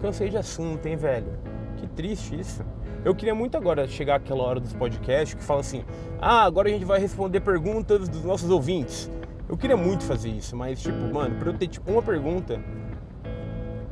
cansei 0.00 0.28
de 0.28 0.36
assunto, 0.36 0.86
hein, 0.86 0.96
velho? 0.96 1.32
Que 1.76 1.86
triste 1.86 2.38
isso. 2.38 2.64
Eu 3.04 3.14
queria 3.14 3.34
muito 3.34 3.56
agora 3.56 3.86
chegar 3.86 4.16
àquela 4.16 4.42
hora 4.42 4.60
dos 4.60 4.72
podcasts 4.72 5.34
que 5.34 5.42
fala 5.42 5.60
assim: 5.60 5.84
ah, 6.20 6.44
agora 6.44 6.68
a 6.68 6.72
gente 6.72 6.84
vai 6.84 6.98
responder 6.98 7.40
perguntas 7.40 8.08
dos 8.08 8.24
nossos 8.24 8.50
ouvintes. 8.50 9.10
Eu 9.48 9.56
queria 9.58 9.76
muito 9.76 10.04
fazer 10.04 10.30
isso, 10.30 10.56
mas, 10.56 10.80
tipo, 10.80 11.12
mano, 11.12 11.36
pra 11.36 11.50
eu 11.50 11.54
ter 11.54 11.68
tipo, 11.68 11.90
uma 11.90 12.02
pergunta, 12.02 12.58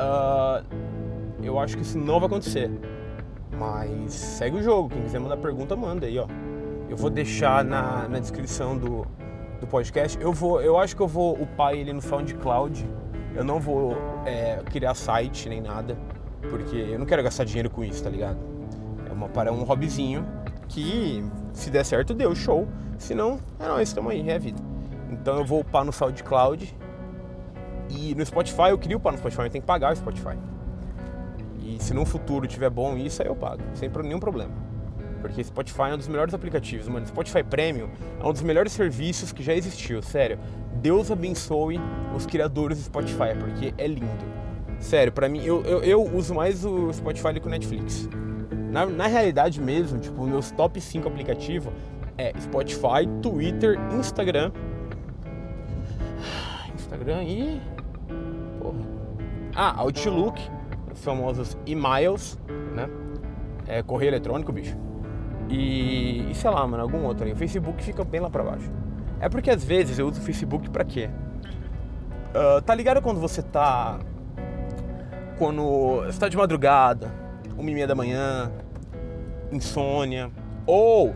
uh, 0.00 0.64
eu 1.42 1.58
acho 1.58 1.76
que 1.76 1.82
isso 1.82 1.98
não 1.98 2.18
vai 2.18 2.26
acontecer. 2.26 2.70
Mas 3.58 4.14
segue 4.14 4.56
o 4.56 4.62
jogo, 4.62 4.88
quem 4.88 5.02
quiser 5.02 5.18
mandar 5.20 5.36
pergunta, 5.36 5.76
manda 5.76 6.06
aí, 6.06 6.18
ó. 6.18 6.26
Eu 6.88 6.96
vou 6.96 7.10
deixar 7.10 7.64
na, 7.64 8.08
na 8.08 8.18
descrição 8.18 8.76
do, 8.76 9.06
do 9.60 9.66
podcast. 9.66 10.18
Eu 10.20 10.32
vou, 10.32 10.60
eu 10.60 10.78
acho 10.78 10.96
que 10.96 11.02
eu 11.02 11.08
vou 11.08 11.34
upar 11.34 11.74
ele 11.74 11.92
no 11.92 12.00
SoundCloud. 12.00 12.86
Eu 13.34 13.44
não 13.44 13.58
vou 13.58 13.96
é, 14.26 14.60
criar 14.70 14.94
site 14.94 15.48
nem 15.48 15.60
nada, 15.60 15.96
porque 16.50 16.76
eu 16.76 16.98
não 16.98 17.06
quero 17.06 17.22
gastar 17.22 17.44
dinheiro 17.44 17.70
com 17.70 17.82
isso, 17.82 18.02
tá 18.02 18.10
ligado? 18.10 18.52
uma, 19.22 19.28
para 19.28 19.52
um 19.52 19.62
hobbyzinho 19.62 20.26
que 20.68 21.24
se 21.52 21.70
der 21.70 21.84
certo 21.84 22.14
deu, 22.14 22.34
show. 22.34 22.66
Se 22.98 23.14
não, 23.14 23.38
é 23.58 23.66
nóis, 23.66 23.88
estamos 23.88 24.10
aí, 24.10 24.28
é 24.28 24.34
a 24.34 24.38
vida. 24.38 24.60
Então 25.10 25.38
eu 25.38 25.44
vou 25.44 25.60
upar 25.60 25.84
no 25.84 25.92
SoundCloud 25.92 26.74
e 27.90 28.14
no 28.14 28.24
Spotify 28.24 28.70
eu 28.70 28.78
queria 28.78 28.96
upar 28.96 29.12
no 29.12 29.18
Spotify, 29.18 29.42
mas 29.42 29.52
tem 29.52 29.60
que 29.60 29.66
pagar 29.66 29.92
o 29.92 29.96
Spotify. 29.96 30.36
E 31.60 31.76
se 31.80 31.94
no 31.94 32.04
futuro 32.04 32.46
tiver 32.46 32.70
bom 32.70 32.96
isso, 32.96 33.22
aí 33.22 33.28
eu 33.28 33.36
pago, 33.36 33.62
sem 33.74 33.88
nenhum 33.88 34.18
problema. 34.20 34.52
Porque 35.20 35.42
Spotify 35.44 35.82
é 35.82 35.94
um 35.94 35.98
dos 35.98 36.08
melhores 36.08 36.34
aplicativos, 36.34 36.88
mano. 36.88 37.06
Spotify 37.06 37.44
Premium 37.44 37.88
é 38.20 38.26
um 38.26 38.32
dos 38.32 38.42
melhores 38.42 38.72
serviços 38.72 39.30
que 39.30 39.42
já 39.42 39.54
existiu, 39.54 40.02
sério. 40.02 40.38
Deus 40.82 41.12
abençoe 41.12 41.78
os 42.14 42.26
criadores 42.26 42.76
do 42.78 42.84
Spotify, 42.84 43.36
porque 43.38 43.72
é 43.78 43.86
lindo. 43.86 44.32
Sério, 44.80 45.12
pra 45.12 45.28
mim, 45.28 45.44
eu, 45.44 45.62
eu, 45.62 45.80
eu 45.84 46.02
uso 46.02 46.34
mais 46.34 46.64
o 46.64 46.92
Spotify 46.92 47.32
do 47.32 47.40
que 47.40 47.46
o 47.46 47.50
Netflix. 47.50 48.08
Na, 48.72 48.84
na 48.84 49.06
realidade 49.06 49.60
mesmo, 49.60 50.00
tipo, 50.00 50.26
meus 50.26 50.50
top 50.50 50.80
5 50.80 51.06
aplicativos 51.06 51.72
é 52.18 52.32
Spotify, 52.40 53.06
Twitter, 53.22 53.78
Instagram. 53.92 54.50
Instagram 56.74 57.22
e. 57.22 57.60
Porra. 58.60 58.80
Ah, 59.54 59.80
Outlook, 59.82 60.42
os 60.92 61.04
famosos 61.04 61.56
e-mails, 61.64 62.36
né? 62.74 62.88
É, 63.68 63.82
correio 63.84 64.10
eletrônico, 64.10 64.52
bicho. 64.52 64.76
E, 65.48 66.28
e 66.28 66.34
sei 66.34 66.50
lá, 66.50 66.66
mano, 66.66 66.82
algum 66.82 67.04
outro 67.04 67.24
aí. 67.24 67.32
O 67.32 67.36
Facebook 67.36 67.80
fica 67.84 68.02
bem 68.02 68.20
lá 68.20 68.28
pra 68.28 68.42
baixo. 68.42 68.81
É 69.22 69.28
porque 69.28 69.48
às 69.48 69.62
vezes 69.62 70.00
eu 70.00 70.08
uso 70.08 70.20
o 70.20 70.24
Facebook 70.24 70.68
pra 70.68 70.84
quê? 70.84 71.08
Uh, 72.34 72.60
tá 72.60 72.74
ligado 72.74 73.00
quando 73.00 73.20
você 73.20 73.40
tá. 73.40 74.00
Quando 75.38 76.02
você 76.04 76.18
tá 76.18 76.28
de 76.28 76.36
madrugada, 76.36 77.14
uma 77.56 77.70
e 77.70 77.72
meia 77.72 77.86
da 77.86 77.94
manhã, 77.94 78.50
insônia, 79.52 80.28
ou 80.66 81.14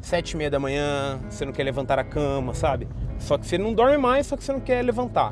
sete 0.00 0.30
e 0.30 0.36
meia 0.38 0.50
da 0.50 0.58
manhã, 0.58 1.20
você 1.28 1.44
não 1.44 1.52
quer 1.52 1.64
levantar 1.64 1.98
a 1.98 2.04
cama, 2.04 2.54
sabe? 2.54 2.88
Só 3.18 3.36
que 3.36 3.46
você 3.46 3.58
não 3.58 3.74
dorme 3.74 3.98
mais, 3.98 4.26
só 4.26 4.36
que 4.36 4.42
você 4.42 4.52
não 4.52 4.60
quer 4.60 4.82
levantar. 4.82 5.30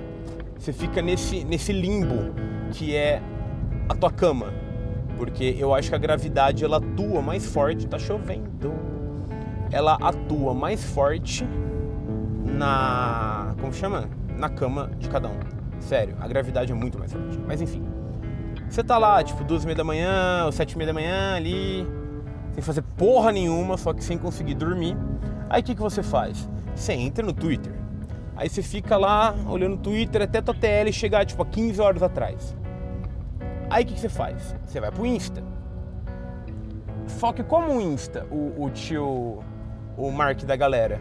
Você 0.59 0.75
fica 0.75 1.01
nesse, 1.01 1.43
nesse 1.43 1.73
limbo 1.73 2.35
que 2.71 2.95
é 2.95 3.23
a 3.89 3.95
tua 3.95 4.13
cama. 4.13 4.53
Porque 5.17 5.57
eu 5.59 5.75
acho 5.75 5.89
que 5.89 5.95
a 5.95 5.99
gravidade 5.99 6.67
ela 6.67 6.77
atua 6.77 7.23
mais 7.23 7.47
forte, 7.47 7.87
tá 7.87 7.99
chovendo. 7.99 8.75
Ela 9.73 9.95
atua 10.03 10.53
mais 10.53 10.85
forte 10.85 11.47
na. 12.53 13.55
Como 13.61 13.73
chama? 13.73 14.09
Na 14.37 14.49
cama 14.49 14.91
de 14.99 15.09
cada 15.09 15.29
um. 15.29 15.39
Sério, 15.81 16.17
a 16.21 16.29
gravidade 16.29 16.73
é 16.73 16.75
muito 16.75 16.99
mais 16.99 17.13
forte. 17.13 17.39
Mas 17.47 17.61
enfim. 17.61 17.83
Você 18.69 18.85
tá 18.85 18.99
lá, 18.99 19.23
tipo, 19.23 19.43
duas 19.43 19.65
e 19.65 19.67
meia 19.67 19.77
da 19.77 19.85
manhã, 19.85 20.45
ou 20.45 20.53
sete 20.53 20.73
e 20.73 20.79
meia 20.79 20.87
da 20.87 20.93
manhã 20.93 21.35
ali, 21.35 21.87
sem 22.53 22.63
fazer 22.63 22.83
porra 22.97 23.33
nenhuma, 23.33 23.77
só 23.77 23.93
que 23.93 24.05
sem 24.05 24.17
conseguir 24.17 24.55
dormir. 24.55 24.97
Aí 25.49 25.61
o 25.61 25.65
que, 25.65 25.75
que 25.75 25.81
você 25.81 26.03
faz? 26.03 26.49
Você 26.75 26.93
entra 26.93 27.25
no 27.25 27.33
Twitter. 27.33 27.73
Aí 28.37 28.49
você 28.49 28.63
fica 28.63 28.97
lá 28.97 29.35
olhando 29.49 29.75
o 29.75 29.79
Twitter 29.79 30.23
até 30.23 30.41
tua 30.41 30.55
TL 30.55 30.93
chegar 30.93 31.27
tipo 31.27 31.43
a 31.43 31.47
15 31.47 31.81
horas 31.81 32.03
atrás. 32.03 32.57
Aí 33.69 33.85
o 33.85 33.87
que, 33.87 33.95
que 33.95 34.01
você 34.01 34.09
faz? 34.09 34.55
Você 34.65 34.81
vai 34.81 34.91
pro 34.91 35.05
Insta. 35.05 35.43
Só 37.07 37.33
que 37.33 37.43
como 37.43 37.77
o 37.77 37.81
Insta, 37.81 38.27
o, 38.31 38.65
o 38.65 38.71
tio, 38.71 39.41
o 39.97 40.11
Mark 40.11 40.43
da 40.45 40.57
galera, 40.57 41.01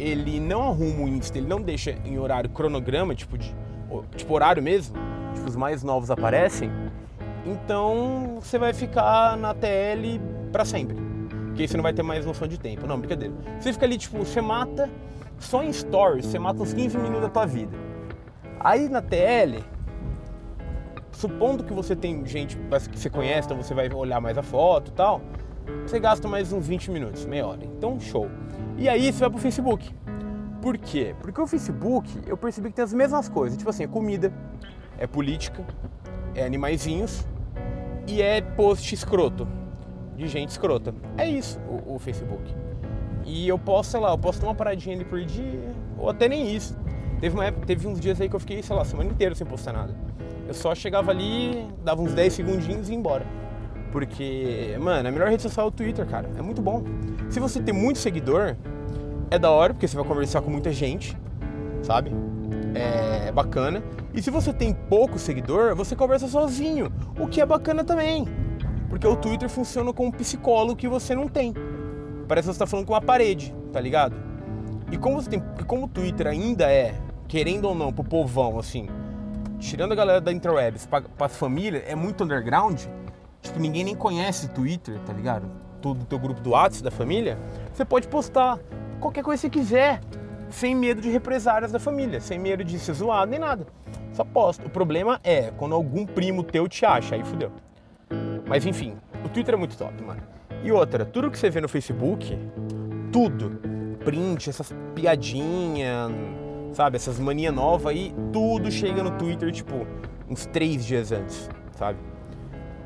ele 0.00 0.40
não 0.40 0.62
arruma 0.62 1.04
o 1.04 1.08
Insta, 1.08 1.38
ele 1.38 1.46
não 1.46 1.60
deixa 1.60 1.92
em 2.04 2.18
horário 2.18 2.48
cronograma, 2.50 3.14
tipo 3.14 3.36
de 3.36 3.54
tipo 4.16 4.32
horário 4.32 4.62
mesmo, 4.62 4.96
tipo 5.34 5.48
os 5.48 5.56
mais 5.56 5.82
novos 5.82 6.10
aparecem, 6.10 6.70
então 7.44 8.38
você 8.40 8.58
vai 8.58 8.72
ficar 8.72 9.36
na 9.36 9.54
TL 9.54 10.20
para 10.52 10.64
sempre. 10.64 10.96
Porque 11.46 11.62
aí 11.62 11.68
você 11.68 11.76
não 11.76 11.82
vai 11.82 11.92
ter 11.92 12.02
mais 12.02 12.24
noção 12.24 12.46
de 12.46 12.58
tempo. 12.58 12.86
Não, 12.86 12.98
brincadeira. 12.98 13.34
Você 13.58 13.72
fica 13.72 13.84
ali, 13.84 13.98
tipo, 13.98 14.18
você 14.18 14.40
mata 14.40 14.88
só 15.38 15.62
em 15.62 15.72
stories, 15.72 16.26
você 16.26 16.38
mata 16.38 16.62
uns 16.62 16.72
15 16.72 16.96
minutos 16.98 17.22
da 17.22 17.28
tua 17.28 17.46
vida. 17.46 17.76
Aí 18.60 18.88
na 18.88 19.02
TL, 19.02 19.64
supondo 21.12 21.64
que 21.64 21.72
você 21.72 21.96
tem 21.96 22.24
gente 22.26 22.56
que 22.56 22.98
você 22.98 23.10
conhece, 23.10 23.46
então 23.46 23.56
você 23.56 23.74
vai 23.74 23.92
olhar 23.92 24.20
mais 24.20 24.38
a 24.38 24.42
foto 24.42 24.90
e 24.90 24.94
tal, 24.94 25.20
você 25.86 25.98
gasta 25.98 26.28
mais 26.28 26.52
uns 26.52 26.66
20 26.66 26.90
minutos, 26.90 27.24
meia 27.24 27.46
hora. 27.46 27.64
Então, 27.64 27.98
show. 27.98 28.28
E 28.76 28.88
aí 28.88 29.12
você 29.12 29.20
vai 29.20 29.30
pro 29.30 29.38
Facebook. 29.38 29.94
Por 30.60 30.76
quê? 30.76 31.14
Porque 31.20 31.40
o 31.40 31.46
Facebook 31.46 32.08
eu 32.26 32.36
percebi 32.36 32.68
que 32.68 32.76
tem 32.76 32.84
as 32.84 32.92
mesmas 32.92 33.28
coisas. 33.28 33.56
Tipo 33.56 33.70
assim, 33.70 33.84
é 33.84 33.86
comida, 33.86 34.32
é 34.98 35.06
política, 35.06 35.64
é 36.34 36.44
animaizinhos 36.44 37.26
e 38.06 38.20
é 38.20 38.40
post 38.40 38.94
escroto. 38.94 39.48
De 40.16 40.28
gente 40.28 40.50
escrota. 40.50 40.94
É 41.16 41.26
isso 41.28 41.58
o, 41.60 41.94
o 41.94 41.98
Facebook. 41.98 42.54
E 43.24 43.48
eu 43.48 43.58
posso, 43.58 43.90
sei 43.90 44.00
lá, 44.00 44.10
eu 44.10 44.18
posso 44.18 44.40
ter 44.40 44.46
uma 44.46 44.54
paradinha 44.54 44.94
ali 44.94 45.04
por 45.04 45.22
dia, 45.24 45.72
ou 45.98 46.10
até 46.10 46.28
nem 46.28 46.54
isso. 46.54 46.76
Teve, 47.20 47.34
uma 47.34 47.44
época, 47.44 47.66
teve 47.66 47.86
uns 47.86 48.00
dias 48.00 48.20
aí 48.20 48.28
que 48.28 48.36
eu 48.36 48.40
fiquei, 48.40 48.62
sei 48.62 48.74
lá, 48.74 48.84
semana 48.84 49.10
inteira 49.10 49.34
sem 49.34 49.46
postar 49.46 49.72
nada. 49.72 49.94
Eu 50.48 50.54
só 50.54 50.74
chegava 50.74 51.10
ali, 51.10 51.68
dava 51.84 52.02
uns 52.02 52.12
10 52.12 52.32
segundinhos 52.32 52.88
e 52.88 52.92
ia 52.92 52.98
embora. 52.98 53.26
Porque, 53.92 54.76
mano, 54.80 55.08
a 55.08 55.12
melhor 55.12 55.28
rede 55.28 55.42
social 55.42 55.66
é 55.66 55.68
o 55.68 55.72
Twitter, 55.72 56.06
cara. 56.06 56.28
É 56.38 56.42
muito 56.42 56.62
bom. 56.62 56.84
Se 57.28 57.40
você 57.40 57.60
tem 57.60 57.74
muito 57.74 57.98
seguidor, 57.98 58.56
é 59.30 59.38
da 59.38 59.50
hora, 59.50 59.74
porque 59.74 59.86
você 59.86 59.96
vai 59.96 60.04
conversar 60.04 60.42
com 60.42 60.50
muita 60.50 60.72
gente, 60.72 61.16
sabe? 61.82 62.12
É 62.74 63.32
bacana. 63.32 63.82
E 64.14 64.22
se 64.22 64.30
você 64.30 64.52
tem 64.52 64.72
pouco 64.72 65.18
seguidor, 65.18 65.74
você 65.74 65.94
conversa 65.94 66.28
sozinho, 66.28 66.92
o 67.18 67.26
que 67.26 67.40
é 67.40 67.46
bacana 67.46 67.84
também. 67.84 68.26
Porque 68.88 69.06
o 69.06 69.16
Twitter 69.16 69.48
funciona 69.48 69.92
como 69.92 70.08
um 70.08 70.12
psicólogo 70.12 70.76
que 70.76 70.88
você 70.88 71.14
não 71.14 71.28
tem. 71.28 71.54
Parece 72.26 72.46
que 72.48 72.54
você 72.54 72.56
está 72.56 72.66
falando 72.66 72.86
com 72.86 72.92
uma 72.92 73.00
parede, 73.00 73.54
tá 73.72 73.80
ligado? 73.80 74.16
E 74.90 74.98
como, 74.98 75.20
você 75.20 75.30
tem, 75.30 75.42
e 75.58 75.64
como 75.64 75.86
o 75.86 75.88
Twitter 75.88 76.26
ainda 76.26 76.70
é, 76.70 76.94
querendo 77.28 77.66
ou 77.66 77.74
não, 77.74 77.92
pro 77.92 78.02
povão, 78.02 78.58
assim, 78.58 78.88
tirando 79.60 79.92
a 79.92 79.94
galera 79.94 80.20
da 80.20 80.32
interwebs 80.32 80.86
pra, 80.86 81.00
pra 81.02 81.28
família, 81.28 81.84
é 81.86 81.94
muito 81.94 82.24
underground, 82.24 82.82
tipo, 83.42 83.58
ninguém 83.58 83.84
nem 83.84 83.94
conhece 83.94 84.48
Twitter, 84.48 84.98
tá 85.00 85.12
ligado? 85.12 85.46
Todo 85.80 86.02
o 86.02 86.04
teu 86.04 86.18
grupo 86.18 86.40
do 86.40 86.50
WhatsApp 86.50 86.84
da 86.84 86.90
família, 86.90 87.38
você 87.72 87.84
pode 87.84 88.08
postar 88.08 88.58
qualquer 89.00 89.22
coisa 89.22 89.48
que 89.48 89.58
você 89.58 89.64
quiser, 89.64 90.00
sem 90.50 90.74
medo 90.74 91.00
de 91.00 91.08
represárias 91.08 91.72
da 91.72 91.78
família, 91.78 92.20
sem 92.20 92.38
medo 92.38 92.64
de 92.64 92.78
ser 92.78 92.92
zoado 92.94 93.30
nem 93.30 93.40
nada. 93.40 93.66
Só 94.12 94.24
posta. 94.24 94.66
O 94.66 94.70
problema 94.70 95.20
é 95.22 95.50
quando 95.56 95.74
algum 95.74 96.04
primo 96.04 96.42
teu 96.42 96.68
te 96.68 96.84
acha, 96.84 97.14
aí 97.14 97.24
fudeu. 97.24 97.52
Mas 98.46 98.66
enfim, 98.66 98.96
o 99.24 99.28
Twitter 99.28 99.54
é 99.54 99.56
muito 99.56 99.76
top, 99.76 100.02
mano. 100.02 100.20
E 100.62 100.70
outra, 100.72 101.04
tudo 101.04 101.30
que 101.30 101.38
você 101.38 101.48
vê 101.48 101.60
no 101.60 101.68
Facebook, 101.68 102.36
tudo, 103.12 103.60
print, 104.04 104.50
essas 104.50 104.74
piadinhas, 104.94 106.10
sabe, 106.72 106.96
essas 106.96 107.18
mania 107.18 107.50
nova 107.50 107.90
aí, 107.90 108.14
tudo 108.32 108.70
chega 108.70 109.02
no 109.02 109.12
Twitter, 109.12 109.50
tipo, 109.52 109.86
uns 110.28 110.46
três 110.46 110.84
dias 110.84 111.12
antes, 111.12 111.48
sabe? 111.78 111.98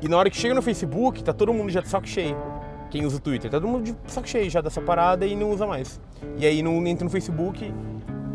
E 0.05 0.07
na 0.07 0.17
hora 0.17 0.29
que 0.29 0.37
chega 0.37 0.53
no 0.53 0.61
Facebook, 0.61 1.23
tá 1.23 1.33
todo 1.33 1.51
mundo 1.51 1.71
já 1.71 1.81
de 1.81 1.87
saco 1.87 2.07
cheio. 2.07 2.37
Quem 2.91 3.07
usa 3.07 3.17
o 3.17 3.19
Twitter, 3.19 3.49
tá 3.49 3.59
todo 3.59 3.67
mundo 3.67 3.85
de 3.85 3.95
saco 4.05 4.29
cheio 4.29 4.47
já 4.51 4.61
dessa 4.61 4.79
parada 4.79 5.25
e 5.25 5.35
não 5.35 5.49
usa 5.49 5.65
mais. 5.65 5.99
E 6.37 6.45
aí 6.45 6.61
não 6.61 6.85
entra 6.85 7.03
no 7.03 7.09
Facebook, 7.09 7.73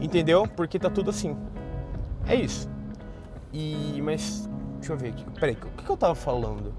entendeu? 0.00 0.48
Porque 0.56 0.80
tá 0.80 0.90
tudo 0.90 1.10
assim. 1.10 1.36
É 2.26 2.34
isso. 2.34 2.68
E. 3.52 4.02
Mas. 4.02 4.50
Deixa 4.80 4.94
eu 4.94 4.96
ver 4.96 5.10
aqui. 5.10 5.24
Peraí, 5.38 5.54
o 5.54 5.76
que, 5.76 5.84
que 5.84 5.90
eu 5.90 5.96
tava 5.96 6.16
falando? 6.16 6.74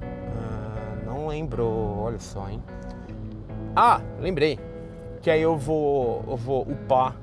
Ah, 0.00 1.02
não 1.04 1.26
lembro. 1.26 1.66
Olha 1.66 2.20
só, 2.20 2.48
hein? 2.48 2.62
Ah, 3.74 4.00
lembrei. 4.20 4.56
Que 5.20 5.28
aí 5.28 5.42
eu 5.42 5.56
vou. 5.56 6.24
Eu 6.28 6.36
vou 6.36 6.62
upar 6.62 7.16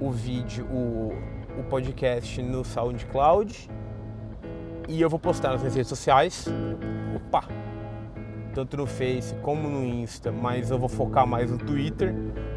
o 0.00 0.10
vídeo, 0.10 0.64
o, 0.64 1.12
o 1.60 1.64
podcast 1.64 2.40
no 2.40 2.64
SoundCloud. 2.64 3.68
E 4.90 5.00
eu 5.00 5.08
vou 5.08 5.20
postar 5.20 5.50
nas 5.50 5.60
minhas 5.60 5.76
redes 5.76 5.88
sociais. 5.88 6.48
Opa! 7.14 7.44
Tanto 8.52 8.76
no 8.76 8.86
Face 8.86 9.32
como 9.36 9.68
no 9.68 9.86
Insta, 9.86 10.32
mas 10.32 10.72
eu 10.72 10.80
vou 10.80 10.88
focar 10.88 11.24
mais 11.24 11.48
no 11.48 11.58
Twitter, 11.58 12.12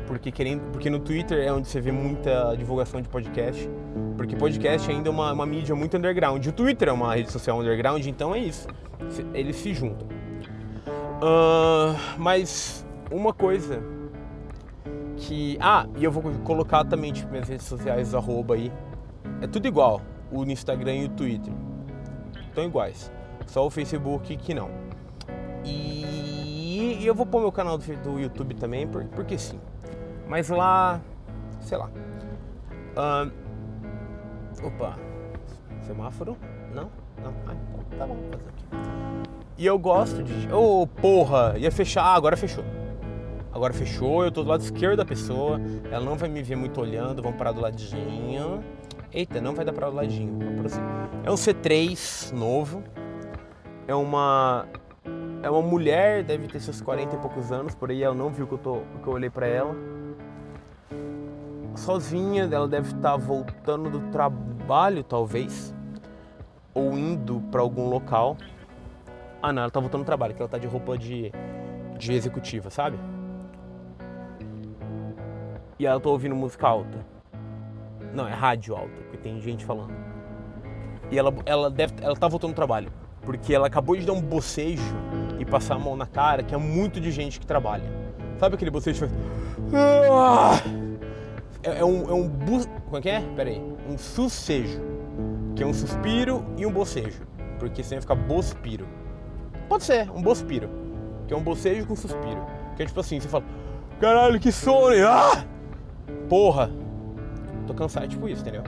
porque 0.07 0.31
querendo, 0.31 0.61
porque 0.71 0.89
no 0.89 0.97
Twitter 0.97 1.37
é 1.37 1.53
onde 1.53 1.67
você 1.67 1.79
vê 1.79 1.91
muita 1.91 2.55
divulgação 2.55 2.99
de 2.99 3.07
podcast. 3.07 3.69
Porque 4.17 4.35
podcast 4.35 4.89
ainda 4.89 5.09
é 5.09 5.11
uma, 5.11 5.31
uma 5.31 5.45
mídia 5.45 5.75
muito 5.75 5.95
underground. 5.95 6.43
O 6.43 6.51
Twitter 6.51 6.89
é 6.89 6.91
uma 6.91 7.13
rede 7.13 7.31
social 7.31 7.59
underground, 7.59 8.03
então 8.07 8.33
é 8.33 8.39
isso. 8.39 8.67
Eles 9.35 9.55
se 9.57 9.71
juntam. 9.71 10.07
Uh, 11.21 11.95
mas 12.17 12.83
uma 13.11 13.31
coisa 13.31 13.79
que. 15.17 15.55
Ah, 15.61 15.85
e 15.95 16.03
eu 16.03 16.11
vou 16.11 16.23
colocar 16.43 16.83
também 16.83 17.13
tipo, 17.13 17.29
minhas 17.29 17.47
redes 17.47 17.67
sociais, 17.67 18.15
arroba 18.15 18.55
aí. 18.55 18.71
É 19.39 19.45
tudo 19.45 19.67
igual, 19.67 20.01
o 20.31 20.43
Instagram 20.43 20.95
e 20.95 21.05
o 21.05 21.09
Twitter. 21.09 21.53
Estão 22.53 22.65
iguais. 22.65 23.11
Só 23.47 23.65
o 23.65 23.69
Facebook 23.71 24.37
que 24.37 24.53
não. 24.53 24.69
E, 25.65 26.99
e 27.01 27.03
eu 27.03 27.15
vou 27.15 27.25
pôr 27.25 27.41
meu 27.41 27.51
canal 27.51 27.79
do, 27.79 27.97
do 27.97 28.19
YouTube 28.19 28.53
também, 28.53 28.87
por, 28.87 29.03
porque 29.05 29.39
sim. 29.39 29.59
Mas 30.27 30.49
lá, 30.49 31.01
sei 31.61 31.79
lá. 31.79 31.89
Opa, 34.63 34.95
semáforo? 35.81 36.37
Não? 36.75 36.91
Não? 37.23 37.33
Ah, 37.47 37.55
tá 37.97 38.05
bom, 38.05 38.17
fazer 38.31 38.49
aqui. 38.49 38.65
E 39.57 39.65
eu 39.65 39.79
gosto 39.79 40.21
de. 40.21 40.53
Ô, 40.53 40.83
oh, 40.83 40.87
porra! 40.87 41.55
Ia 41.57 41.71
fechar. 41.71 42.03
Ah, 42.03 42.13
agora 42.13 42.37
fechou. 42.37 42.63
Agora 43.51 43.73
fechou, 43.73 44.23
eu 44.23 44.31
tô 44.31 44.43
do 44.43 44.49
lado 44.49 44.61
esquerdo 44.61 44.97
da 44.97 45.05
pessoa. 45.05 45.59
Ela 45.89 46.05
não 46.05 46.15
vai 46.15 46.29
me 46.29 46.43
ver 46.43 46.55
muito 46.55 46.79
olhando. 46.79 47.23
Vamos 47.23 47.35
parar 47.35 47.51
do 47.51 47.61
ladinho. 47.61 48.63
Eita, 49.13 49.39
não 49.39 49.53
vai 49.53 49.63
dar 49.63 49.73
para 49.73 49.87
o 49.87 49.93
ladinho. 49.93 50.39
É 51.23 51.29
um 51.29 51.35
C3 51.35 52.31
novo. 52.31 52.83
É 53.87 53.93
uma. 53.93 54.67
É 55.43 55.49
uma 55.49 55.61
mulher, 55.61 56.23
deve 56.23 56.47
ter 56.47 56.59
seus 56.59 56.81
40 56.81 57.15
e 57.15 57.19
poucos 57.19 57.51
anos, 57.51 57.75
por 57.75 57.91
aí 57.91 58.01
ela 58.01 58.15
não 58.15 58.29
viu 58.29 58.47
que 58.47 58.53
eu, 58.53 58.57
tô, 58.57 58.81
que 59.03 59.07
eu 59.07 59.13
olhei 59.13 59.29
para 59.29 59.45
ela. 59.45 59.75
Sozinha, 61.75 62.49
ela 62.49 62.67
deve 62.67 62.87
estar 62.87 63.11
tá 63.11 63.17
voltando 63.17 63.89
do 63.89 63.99
trabalho, 64.09 65.03
talvez. 65.03 65.75
Ou 66.73 66.97
indo 66.97 67.41
para 67.51 67.61
algum 67.61 67.89
local. 67.89 68.37
Ah, 69.41 69.51
não, 69.51 69.63
ela 69.63 69.71
tá 69.71 69.79
voltando 69.79 70.03
do 70.03 70.05
trabalho, 70.05 70.33
que 70.33 70.41
ela 70.41 70.49
tá 70.49 70.57
de 70.57 70.65
roupa 70.65 70.97
de, 70.97 71.31
de 71.99 72.13
executiva, 72.13 72.69
sabe? 72.69 72.97
E 75.77 75.85
ela 75.85 75.99
tá 75.99 76.09
ouvindo 76.09 76.35
música 76.35 76.67
alta. 76.67 77.12
Não, 78.13 78.27
é 78.27 78.33
rádio 78.33 78.75
alta, 78.75 78.93
porque 79.01 79.17
tem 79.17 79.41
gente 79.41 79.65
falando. 79.65 79.93
E 81.11 81.17
ela, 81.17 81.33
ela, 81.45 81.69
deve, 81.69 81.93
ela 82.01 82.15
tá 82.15 82.27
voltando 82.27 82.51
do 82.51 82.55
trabalho. 82.55 82.91
Porque 83.21 83.53
ela 83.53 83.67
acabou 83.67 83.95
de 83.95 84.05
dar 84.05 84.13
um 84.13 84.21
bocejo 84.21 84.95
e 85.39 85.45
passar 85.45 85.75
a 85.75 85.79
mão 85.79 85.95
na 85.95 86.05
cara, 86.05 86.43
que 86.43 86.53
é 86.53 86.57
muito 86.57 86.99
de 86.99 87.11
gente 87.11 87.39
que 87.39 87.45
trabalha. 87.45 87.83
Sabe 88.37 88.55
aquele 88.55 88.71
bocejo 88.71 89.07
que 89.07 89.13
faz. 90.07 90.63
É, 91.63 91.79
é 91.79 91.85
um. 91.85 92.09
É 92.09 92.13
um 92.13 92.27
bu... 92.27 92.67
Como 92.85 92.97
é 92.97 93.01
que 93.01 93.09
é? 93.09 93.21
Pera 93.35 93.49
aí. 93.49 93.61
Um 93.89 93.97
sucejo. 93.97 94.81
Que 95.55 95.63
é 95.63 95.65
um 95.65 95.73
suspiro 95.73 96.45
e 96.57 96.65
um 96.65 96.71
bocejo. 96.71 97.21
Porque 97.59 97.83
senão 97.83 98.01
fica 98.01 98.15
bospiro. 98.15 98.85
Pode 99.69 99.83
ser, 99.83 100.11
um 100.11 100.21
bospiro. 100.21 100.69
Que 101.27 101.33
é 101.33 101.37
um 101.37 101.43
bocejo 101.43 101.87
com 101.87 101.95
suspiro. 101.95 102.45
Que 102.75 102.83
é 102.83 102.85
tipo 102.85 102.99
assim, 102.99 103.19
você 103.19 103.27
fala, 103.27 103.45
caralho, 103.99 104.39
que 104.39 104.51
sono! 104.51 104.95
Ah! 105.07 105.45
Porra! 106.27 106.82
Tô 107.67 107.73
cansado, 107.73 108.05
é 108.05 108.07
tipo 108.07 108.27
isso, 108.27 108.41
entendeu? 108.41 108.63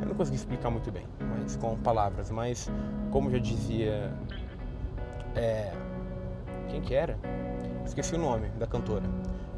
Eu 0.00 0.08
não 0.08 0.14
consegui 0.14 0.36
explicar 0.36 0.70
muito 0.70 0.90
bem, 0.90 1.06
mas 1.20 1.56
com 1.56 1.76
palavras, 1.78 2.30
mas 2.30 2.70
como 3.10 3.30
já 3.30 3.38
dizia. 3.38 4.12
É, 5.34 5.72
quem 6.68 6.80
que 6.80 6.94
era? 6.94 7.18
Esqueci 7.84 8.14
o 8.14 8.18
nome 8.18 8.48
da 8.58 8.66
cantora. 8.66 9.04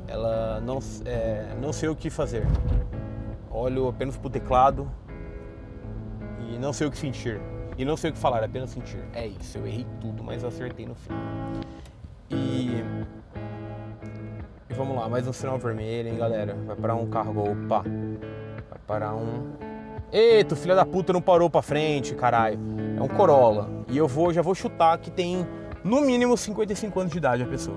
Ela 0.07 0.61
não, 0.61 0.79
é, 1.05 1.55
não 1.61 1.73
sei 1.73 1.88
o 1.88 1.97
que 1.97 2.09
fazer. 2.09 2.47
Olho 3.51 3.88
apenas 3.88 4.17
pro 4.17 4.31
teclado 4.31 4.91
e 6.49 6.59
não 6.59 6.73
sei 6.73 6.87
o 6.87 6.91
que 6.91 6.99
sentir. 6.99 7.41
E 7.77 7.85
não 7.85 7.97
sei 7.97 8.11
o 8.11 8.12
que 8.12 8.19
falar, 8.19 8.43
apenas 8.43 8.71
sentir. 8.71 9.03
É 9.12 9.27
isso, 9.27 9.59
eu 9.59 9.67
errei 9.67 9.87
tudo, 10.01 10.25
mas 10.25 10.43
eu 10.43 10.49
acertei 10.49 10.87
no 10.87 10.95
fim. 10.95 11.12
E. 12.31 12.83
E 14.69 14.75
vamos 14.75 14.97
lá, 14.97 15.09
mais 15.09 15.27
um 15.27 15.33
sinal 15.33 15.59
vermelho, 15.59 16.09
hein, 16.09 16.17
galera? 16.17 16.55
Vai 16.67 16.77
parar 16.77 16.95
um 16.97 17.09
carro, 17.09 17.53
opa. 17.53 17.85
Parar 18.88 19.14
um. 19.14 19.53
Eita, 20.11 20.57
filha 20.57 20.74
da 20.74 20.87
puta 20.87 21.12
não 21.12 21.20
parou 21.20 21.51
pra 21.51 21.61
frente, 21.61 22.14
caralho. 22.14 22.59
É 22.96 23.03
um 23.03 23.07
Corolla. 23.07 23.68
E 23.87 23.98
eu 23.98 24.09
vou, 24.09 24.33
já 24.33 24.40
vou 24.40 24.55
chutar 24.55 24.96
que 24.96 25.11
tem 25.11 25.46
no 25.85 26.01
mínimo 26.01 26.35
55 26.38 26.98
anos 26.98 27.12
de 27.12 27.18
idade 27.18 27.42
a 27.42 27.46
pessoa. 27.46 27.77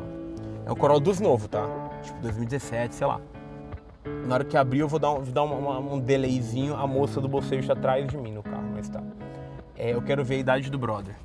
É 0.66 0.72
um 0.72 0.76
Corolla 0.76 1.02
dos 1.02 1.20
novos, 1.20 1.50
tá? 1.50 1.68
Tipo 2.02 2.22
2017, 2.22 2.96
sei 2.96 3.06
lá. 3.06 3.20
Na 4.26 4.36
hora 4.36 4.46
que 4.46 4.56
abrir 4.56 4.80
eu 4.80 4.88
vou 4.88 5.00
dar, 5.00 5.12
um, 5.12 5.22
vou 5.22 5.34
dar 5.34 5.44
uma, 5.44 5.80
um 5.80 6.00
delayzinho, 6.00 6.78
a 6.78 6.88
moça 6.88 7.20
do 7.20 7.28
bocejo 7.28 7.68
tá 7.68 7.74
atrás 7.74 8.08
de 8.08 8.18
mim 8.18 8.32
no 8.32 8.42
carro, 8.42 8.72
mas 8.74 8.88
tá. 8.88 9.04
É, 9.78 9.94
eu 9.94 10.02
quero 10.02 10.24
ver 10.24 10.36
a 10.36 10.40
idade 10.40 10.72
do 10.72 10.80
brother. 10.80 11.16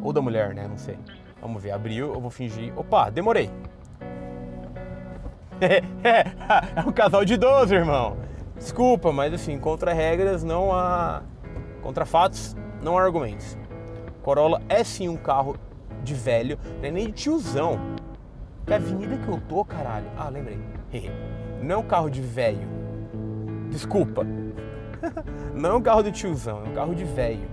Ou 0.00 0.12
da 0.12 0.22
mulher, 0.22 0.54
né? 0.54 0.68
Não 0.68 0.78
sei. 0.78 0.96
Vamos 1.42 1.60
ver. 1.60 1.72
Abriu, 1.72 2.14
eu 2.14 2.20
vou 2.20 2.30
fingir. 2.30 2.72
Opa, 2.78 3.10
demorei. 3.10 3.50
é 5.58 6.86
um 6.86 6.92
casal 6.92 7.24
de 7.24 7.34
idoso, 7.34 7.74
irmão. 7.74 8.27
Desculpa, 8.58 9.12
mas 9.12 9.32
assim, 9.32 9.58
contra 9.58 9.92
regras 9.92 10.42
não 10.42 10.72
há. 10.72 11.22
Contra 11.80 12.04
fatos 12.04 12.56
não 12.82 12.98
há 12.98 13.02
argumentos. 13.02 13.56
Corolla 14.22 14.60
é 14.68 14.82
sim 14.82 15.08
um 15.08 15.16
carro 15.16 15.56
de 16.02 16.14
velho, 16.14 16.58
não 16.80 16.88
é 16.88 16.90
nem 16.90 17.06
de 17.06 17.12
tiozão. 17.12 17.78
Que 18.66 18.74
avenida 18.74 19.16
que 19.16 19.28
eu 19.28 19.40
tô, 19.48 19.64
caralho? 19.64 20.06
Ah, 20.16 20.28
lembrei. 20.28 20.58
Não 21.62 21.76
é 21.76 21.78
um 21.78 21.82
carro 21.82 22.10
de 22.10 22.20
velho. 22.20 22.68
Desculpa. 23.70 24.26
Não 25.54 25.70
é 25.70 25.74
um 25.74 25.82
carro 25.82 26.02
do 26.02 26.10
tiozão, 26.10 26.64
é 26.64 26.68
um 26.68 26.72
carro 26.72 26.94
de 26.94 27.04
velho. 27.04 27.48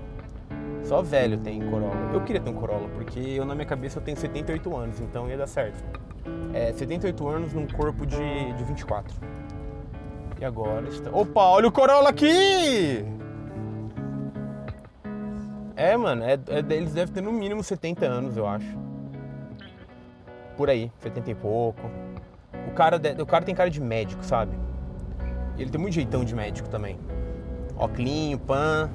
Só 0.84 1.02
velho 1.02 1.38
tem 1.38 1.60
Corolla. 1.70 2.12
Eu 2.14 2.22
queria 2.22 2.42
ter 2.42 2.50
um 2.50 2.54
Corolla, 2.54 2.88
porque 2.90 3.20
eu 3.20 3.46
na 3.46 3.54
minha 3.54 3.66
cabeça 3.66 4.00
eu 4.00 4.04
tenho 4.04 4.18
78 4.18 4.76
anos, 4.76 5.00
então 5.00 5.30
ia 5.30 5.38
dar 5.38 5.48
certo. 5.48 5.84
É, 6.54 6.72
78 6.74 7.28
anos 7.28 7.54
num 7.54 7.68
corpo 7.68 8.06
de, 8.06 8.54
de 8.54 8.64
24. 8.64 9.16
E 10.40 10.46
agora 10.46 10.88
está. 10.88 11.10
Opa, 11.12 11.42
olha 11.42 11.68
o 11.68 11.72
Corolla 11.72 12.10
aqui! 12.10 13.06
É, 15.76 15.96
mano, 15.98 16.24
é, 16.24 16.34
é, 16.34 16.74
eles 16.74 16.94
devem 16.94 17.14
ter 17.14 17.22
no 17.22 17.32
mínimo 17.32 17.64
70 17.64 18.06
anos, 18.06 18.38
eu 18.38 18.48
acho. 18.48 18.78
Por 20.56 20.70
aí, 20.70 20.92
70 21.00 21.32
e 21.32 21.36
pouco. 21.36 21.90
O 22.68 22.72
cara, 22.72 23.00
o 23.22 23.26
cara 23.26 23.44
tem 23.44 23.54
cara 23.54 23.70
de 23.70 23.82
médico, 23.82 24.24
sabe? 24.24 24.58
Ele 25.58 25.70
tem 25.70 25.80
muito 25.80 25.94
jeitão 25.94 26.24
de 26.24 26.34
médico 26.34 26.70
também. 26.70 26.98
Oclinho, 27.78 28.40
pan. 28.40 28.90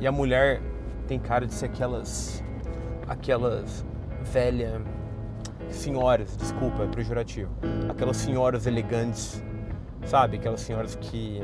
E 0.00 0.06
a 0.06 0.12
mulher 0.12 0.60
tem 1.06 1.18
cara 1.18 1.46
de 1.46 1.54
ser 1.54 1.66
aquelas. 1.66 2.42
aquelas 3.06 3.84
velha 4.22 4.80
senhoras, 5.70 6.36
desculpa, 6.36 6.82
é 6.82 6.86
pejorativo. 6.86 7.50
Aquelas 7.88 8.16
senhoras 8.16 8.66
elegantes, 8.66 9.42
sabe? 10.08 10.38
Aquelas 10.38 10.60
senhoras 10.60 10.96
que, 10.96 11.40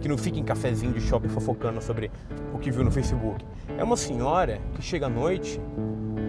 que 0.00 0.08
não 0.08 0.16
ficam 0.16 0.40
em 0.40 0.44
cafezinho 0.44 0.92
de 0.92 1.00
shopping 1.00 1.28
fofocando 1.28 1.80
sobre 1.82 2.10
o 2.52 2.58
que 2.58 2.70
viu 2.70 2.82
no 2.82 2.90
Facebook. 2.90 3.44
É 3.78 3.84
uma 3.84 3.96
senhora 3.96 4.58
que 4.74 4.82
chega 4.82 5.06
à 5.06 5.08
noite, 5.08 5.60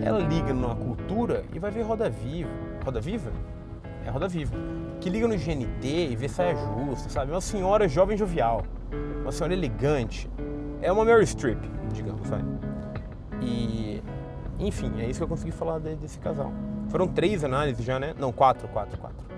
ela 0.04 0.20
liga 0.20 0.54
numa 0.54 0.76
cultura 0.76 1.44
e 1.54 1.60
vai 1.60 1.72
ver 1.72 1.84
Roda 1.84 2.10
Viva. 2.10 2.50
Roda 2.84 3.00
Viva? 3.00 3.32
É 4.06 4.10
Roda 4.10 4.28
Viva. 4.28 4.56
Que 5.00 5.10
liga 5.10 5.28
no 5.28 5.36
GNT 5.36 6.10
e 6.12 6.16
vê 6.16 6.28
saia 6.28 6.56
justa, 6.56 7.10
sabe? 7.10 7.32
Uma 7.32 7.42
senhora 7.42 7.88
jovem 7.88 8.18
jovial. 8.18 8.64
Uma 9.22 9.32
senhora 9.32 9.54
elegante. 9.54 10.30
É 10.82 10.92
uma 10.92 11.04
Mary 11.04 11.26
Streep, 11.26 11.60
digamos, 11.94 12.28
sabe? 12.28 12.44
E, 13.42 14.02
enfim, 14.60 14.92
é 15.00 15.10
isso 15.10 15.20
que 15.20 15.24
eu 15.24 15.28
consegui 15.28 15.52
falar 15.52 15.80
desse 15.80 16.20
casal. 16.20 16.52
Foram 16.90 17.08
três 17.08 17.44
análises 17.44 17.84
já, 17.84 18.00
né? 18.00 18.14
Não, 18.18 18.32
quatro, 18.32 18.68
quatro, 18.70 18.98
quatro. 18.98 19.37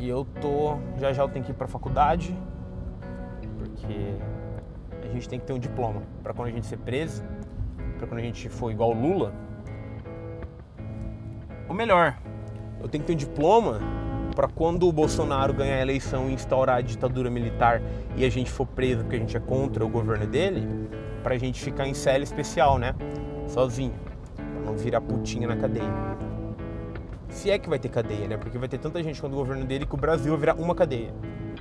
E 0.00 0.08
eu 0.08 0.26
tô. 0.40 0.78
Já 0.98 1.12
já 1.12 1.22
eu 1.22 1.28
tenho 1.28 1.44
que 1.44 1.50
ir 1.50 1.54
pra 1.54 1.66
faculdade, 1.66 2.36
porque 3.58 4.14
a 5.02 5.12
gente 5.12 5.28
tem 5.28 5.38
que 5.38 5.46
ter 5.46 5.52
um 5.52 5.58
diploma 5.58 6.02
para 6.22 6.32
quando 6.32 6.48
a 6.48 6.50
gente 6.50 6.66
ser 6.66 6.78
preso, 6.78 7.22
para 7.98 8.06
quando 8.06 8.20
a 8.20 8.22
gente 8.22 8.48
for 8.48 8.70
igual 8.70 8.90
o 8.90 8.94
Lula. 8.94 9.32
Ou 11.68 11.74
melhor, 11.74 12.16
eu 12.80 12.88
tenho 12.88 13.02
que 13.02 13.06
ter 13.06 13.14
um 13.14 13.16
diploma 13.16 13.80
para 14.34 14.48
quando 14.48 14.88
o 14.88 14.92
Bolsonaro 14.92 15.52
ganhar 15.52 15.76
a 15.76 15.82
eleição 15.82 16.28
e 16.28 16.32
instaurar 16.32 16.76
a 16.76 16.80
ditadura 16.80 17.30
militar 17.30 17.82
e 18.16 18.24
a 18.24 18.30
gente 18.30 18.50
for 18.50 18.66
preso 18.66 19.02
porque 19.02 19.16
a 19.16 19.18
gente 19.18 19.36
é 19.36 19.40
contra 19.40 19.84
o 19.84 19.88
governo 19.88 20.26
dele, 20.26 20.66
pra 21.22 21.36
gente 21.38 21.60
ficar 21.62 21.86
em 21.86 21.94
cela 21.94 22.24
especial, 22.24 22.78
né? 22.78 22.94
Sozinho. 23.46 23.94
Pra 24.34 24.72
não 24.72 24.76
virar 24.76 25.00
putinha 25.00 25.46
na 25.46 25.56
cadeia. 25.56 26.11
Se 27.32 27.50
é 27.50 27.58
que 27.58 27.68
vai 27.68 27.78
ter 27.78 27.88
cadeia, 27.88 28.28
né? 28.28 28.36
Porque 28.36 28.58
vai 28.58 28.68
ter 28.68 28.78
tanta 28.78 29.02
gente 29.02 29.20
contra 29.20 29.34
o 29.34 29.40
governo 29.40 29.64
dele 29.64 29.86
que 29.86 29.94
o 29.94 29.98
Brasil 29.98 30.30
vai 30.32 30.38
virar 30.38 30.54
uma 30.54 30.74
cadeia. 30.74 31.12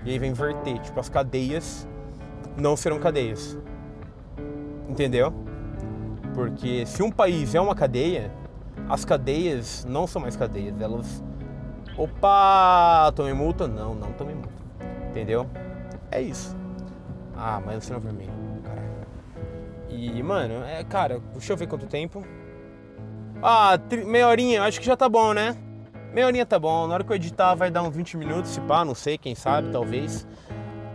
E 0.05 0.12
aí 0.12 0.19
vai 0.19 0.27
inverter. 0.27 0.79
Tipo, 0.79 0.99
as 0.99 1.07
cadeias 1.07 1.88
não 2.57 2.75
serão 2.75 2.99
cadeias. 2.99 3.57
Entendeu? 4.88 5.34
Porque 6.36 6.86
se 6.86 7.01
um 7.01 7.10
país 7.10 7.55
é 7.55 7.62
uma 7.62 7.73
cadeia, 7.73 8.31
as 8.89 9.05
cadeias 9.05 9.86
não 9.86 10.05
são 10.05 10.21
mais 10.21 10.36
cadeias. 10.36 10.79
Elas. 10.79 11.23
Opa! 11.97 13.12
Tomei 13.15 13.34
multa? 13.34 13.65
Não, 13.65 13.95
não 13.95 14.12
tomei 14.12 14.36
multa. 14.36 14.62
Entendeu? 15.10 15.47
É 16.12 16.21
isso. 16.21 16.55
Ah, 17.36 17.62
mas 17.65 17.77
o 17.77 17.81
sinal 17.81 18.01
vermelho. 18.01 18.41
E, 19.89 20.21
mano, 20.21 20.63
é, 20.65 20.84
cara, 20.84 21.19
deixa 21.34 21.53
eu 21.53 21.57
ver 21.57 21.67
quanto 21.67 21.86
tempo. 21.86 22.23
Ah, 23.43 23.80
meia 24.06 24.27
horinha, 24.27 24.63
acho 24.63 24.80
que 24.80 24.86
já 24.86 24.95
tá 24.95 25.10
bom, 25.10 25.34
né? 25.34 25.58
Meia 26.13 26.27
horinha 26.27 26.45
tá 26.45 26.60
bom. 26.60 26.86
Na 26.86 26.93
hora 26.93 27.04
que 27.04 27.12
eu 27.12 27.15
editar 27.15 27.56
vai 27.56 27.71
dar 27.71 27.82
uns 27.82 27.95
20 27.95 28.17
minutos, 28.17 28.51
se 28.51 28.62
pá, 28.62 28.86
não 28.86 28.93
sei, 28.93 29.17
quem 29.17 29.34
sabe, 29.34 29.71
talvez. 29.71 30.27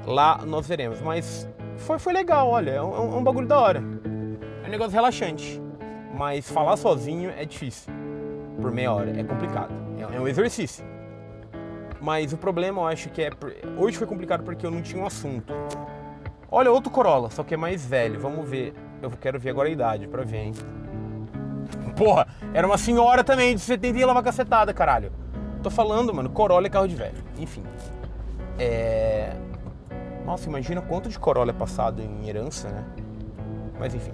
Lá 0.06 0.38
nós 0.46 0.68
veremos. 0.68 1.00
Mas 1.00 1.48
foi, 1.76 1.98
foi 1.98 2.12
legal, 2.12 2.48
olha, 2.48 2.70
é 2.70 2.82
um, 2.82 2.94
é 2.94 3.16
um 3.16 3.24
bagulho 3.24 3.48
da 3.48 3.58
hora. 3.58 3.82
É 4.62 4.66
um 4.68 4.70
negócio 4.70 4.92
relaxante. 4.92 5.60
Mas 6.14 6.48
falar 6.48 6.76
sozinho 6.76 7.30
é 7.30 7.44
difícil. 7.44 7.92
Por 8.60 8.70
meia 8.70 8.92
hora, 8.92 9.10
é 9.10 9.24
complicado. 9.24 9.74
É, 9.98 10.16
é 10.16 10.20
um 10.20 10.28
exercício. 10.28 10.84
Mas 12.00 12.32
o 12.32 12.36
problema 12.36 12.82
eu 12.82 12.86
acho 12.86 13.08
que 13.10 13.22
é. 13.22 13.30
Hoje 13.76 13.98
foi 13.98 14.06
complicado 14.06 14.44
porque 14.44 14.64
eu 14.64 14.70
não 14.70 14.82
tinha 14.82 15.02
um 15.02 15.06
assunto. 15.06 15.52
Olha, 16.48 16.70
outro 16.70 16.92
Corolla, 16.92 17.28
só 17.28 17.42
que 17.42 17.54
é 17.54 17.56
mais 17.56 17.84
velho. 17.84 18.20
Vamos 18.20 18.48
ver. 18.48 18.72
Eu 19.02 19.10
quero 19.10 19.38
ver 19.40 19.50
agora 19.50 19.68
a 19.68 19.72
idade 19.72 20.06
pra 20.06 20.22
ver, 20.22 20.38
hein? 20.38 20.52
Porra, 21.96 22.28
era 22.52 22.66
uma 22.66 22.76
senhora 22.76 23.24
também 23.24 23.54
de 23.54 23.60
70 23.62 23.98
e 23.98 24.04
lavar 24.04 24.22
cacetada, 24.22 24.72
caralho. 24.74 25.10
Tô 25.62 25.70
falando, 25.70 26.12
mano, 26.12 26.28
Corolla 26.28 26.66
é 26.66 26.70
carro 26.70 26.86
de 26.86 26.94
velho. 26.94 27.24
Enfim. 27.38 27.62
É. 28.58 29.34
Nossa, 30.24 30.48
imagina 30.48 30.82
quanto 30.82 31.08
de 31.08 31.18
Corolla 31.18 31.50
é 31.50 31.54
passado 31.54 32.02
em 32.02 32.28
herança, 32.28 32.68
né? 32.68 32.84
Mas 33.78 33.94
enfim. 33.94 34.12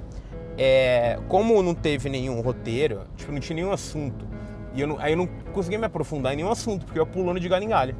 É... 0.57 1.19
Como 1.29 1.61
não 1.63 1.75
teve 1.75 2.09
nenhum 2.09 2.41
roteiro, 2.41 3.03
tipo, 3.17 3.33
não 3.33 3.41
tinha 3.41 3.57
nenhum 3.57 3.73
assunto. 3.73 4.25
E 4.75 4.81
eu 4.81 4.87
não... 4.87 4.99
aí 4.99 5.13
eu 5.13 5.17
não 5.17 5.27
conseguia 5.53 5.79
me 5.79 5.87
aprofundar 5.87 6.33
em 6.33 6.37
nenhum 6.37 6.51
assunto, 6.51 6.87
porque 6.87 6.99
eu 6.99 7.05
ia 7.05 7.11
pulando 7.11 7.41
de 7.41 7.49
galho 7.49 7.65
em 7.65 7.69
galho. 7.69 7.97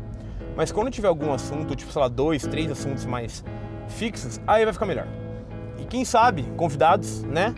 Mas 0.57 0.71
quando 0.71 0.91
tiver 0.91 1.09
algum 1.09 1.33
assunto, 1.33 1.75
tipo, 1.75 1.91
sei 1.91 2.01
lá, 2.01 2.09
dois, 2.09 2.43
três 2.43 2.71
assuntos 2.71 3.05
mais 3.05 3.45
fixos, 3.89 4.41
aí 4.47 4.65
vai 4.65 4.73
ficar 4.73 4.87
melhor. 4.87 5.09
E 5.79 5.85
quem 5.85 6.05
sabe, 6.05 6.43
convidados, 6.57 7.23
né? 7.25 7.55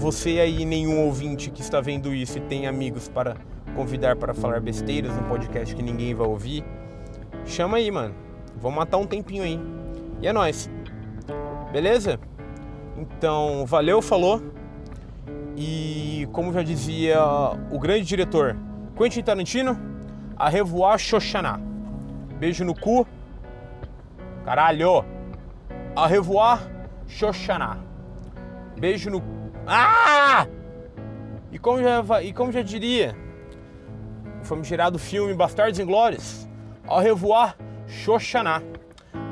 Você 0.00 0.40
aí, 0.40 0.64
nenhum 0.64 1.04
ouvinte 1.04 1.50
que 1.50 1.60
está 1.60 1.78
vendo 1.78 2.14
isso 2.14 2.38
e 2.38 2.40
tem 2.40 2.66
amigos 2.66 3.06
para 3.06 3.36
convidar 3.76 4.16
para 4.16 4.32
falar 4.32 4.58
besteiras 4.58 5.14
no 5.14 5.24
podcast 5.24 5.76
que 5.76 5.82
ninguém 5.82 6.14
vai 6.14 6.26
ouvir, 6.26 6.64
chama 7.44 7.76
aí, 7.76 7.90
mano. 7.90 8.14
Vamos 8.56 8.78
matar 8.78 8.96
um 8.96 9.04
tempinho 9.04 9.42
aí. 9.42 9.60
E 10.22 10.26
é 10.26 10.32
nóis. 10.32 10.70
Beleza? 11.70 12.18
Então, 12.96 13.66
valeu, 13.66 14.00
falou. 14.00 14.42
E 15.54 16.26
como 16.32 16.50
já 16.50 16.62
dizia 16.62 17.18
o 17.70 17.78
grande 17.78 18.06
diretor 18.06 18.56
Quentin 18.96 19.22
Tarantino, 19.22 19.78
a 20.34 20.48
revoar 20.48 20.98
Xoxaná. 20.98 21.60
Beijo 22.38 22.64
no 22.64 22.74
cu. 22.74 23.06
Caralho! 24.46 25.04
A 25.94 26.06
revoar 26.06 26.66
Xoxaná. 27.06 27.76
Beijo 28.78 29.10
no. 29.10 29.39
Ah! 29.72 30.48
E 31.52 31.58
como 31.58 31.80
já, 31.80 32.22
e 32.24 32.32
como 32.32 32.50
já 32.50 32.60
diria 32.60 33.16
o 34.42 34.44
famigerado 34.44 34.98
filme 34.98 35.32
Bastardos 35.32 35.78
Inglórios, 35.78 36.48
ao 36.88 36.98
revoar 36.98 37.56
Xoxaná. 37.86 38.60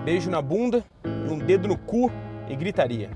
Beijo 0.05 0.31
na 0.31 0.41
bunda, 0.41 0.85
um 1.29 1.39
dedo 1.39 1.67
no 1.67 1.77
cu 1.77 2.09
e 2.49 2.55
gritaria. 2.55 3.11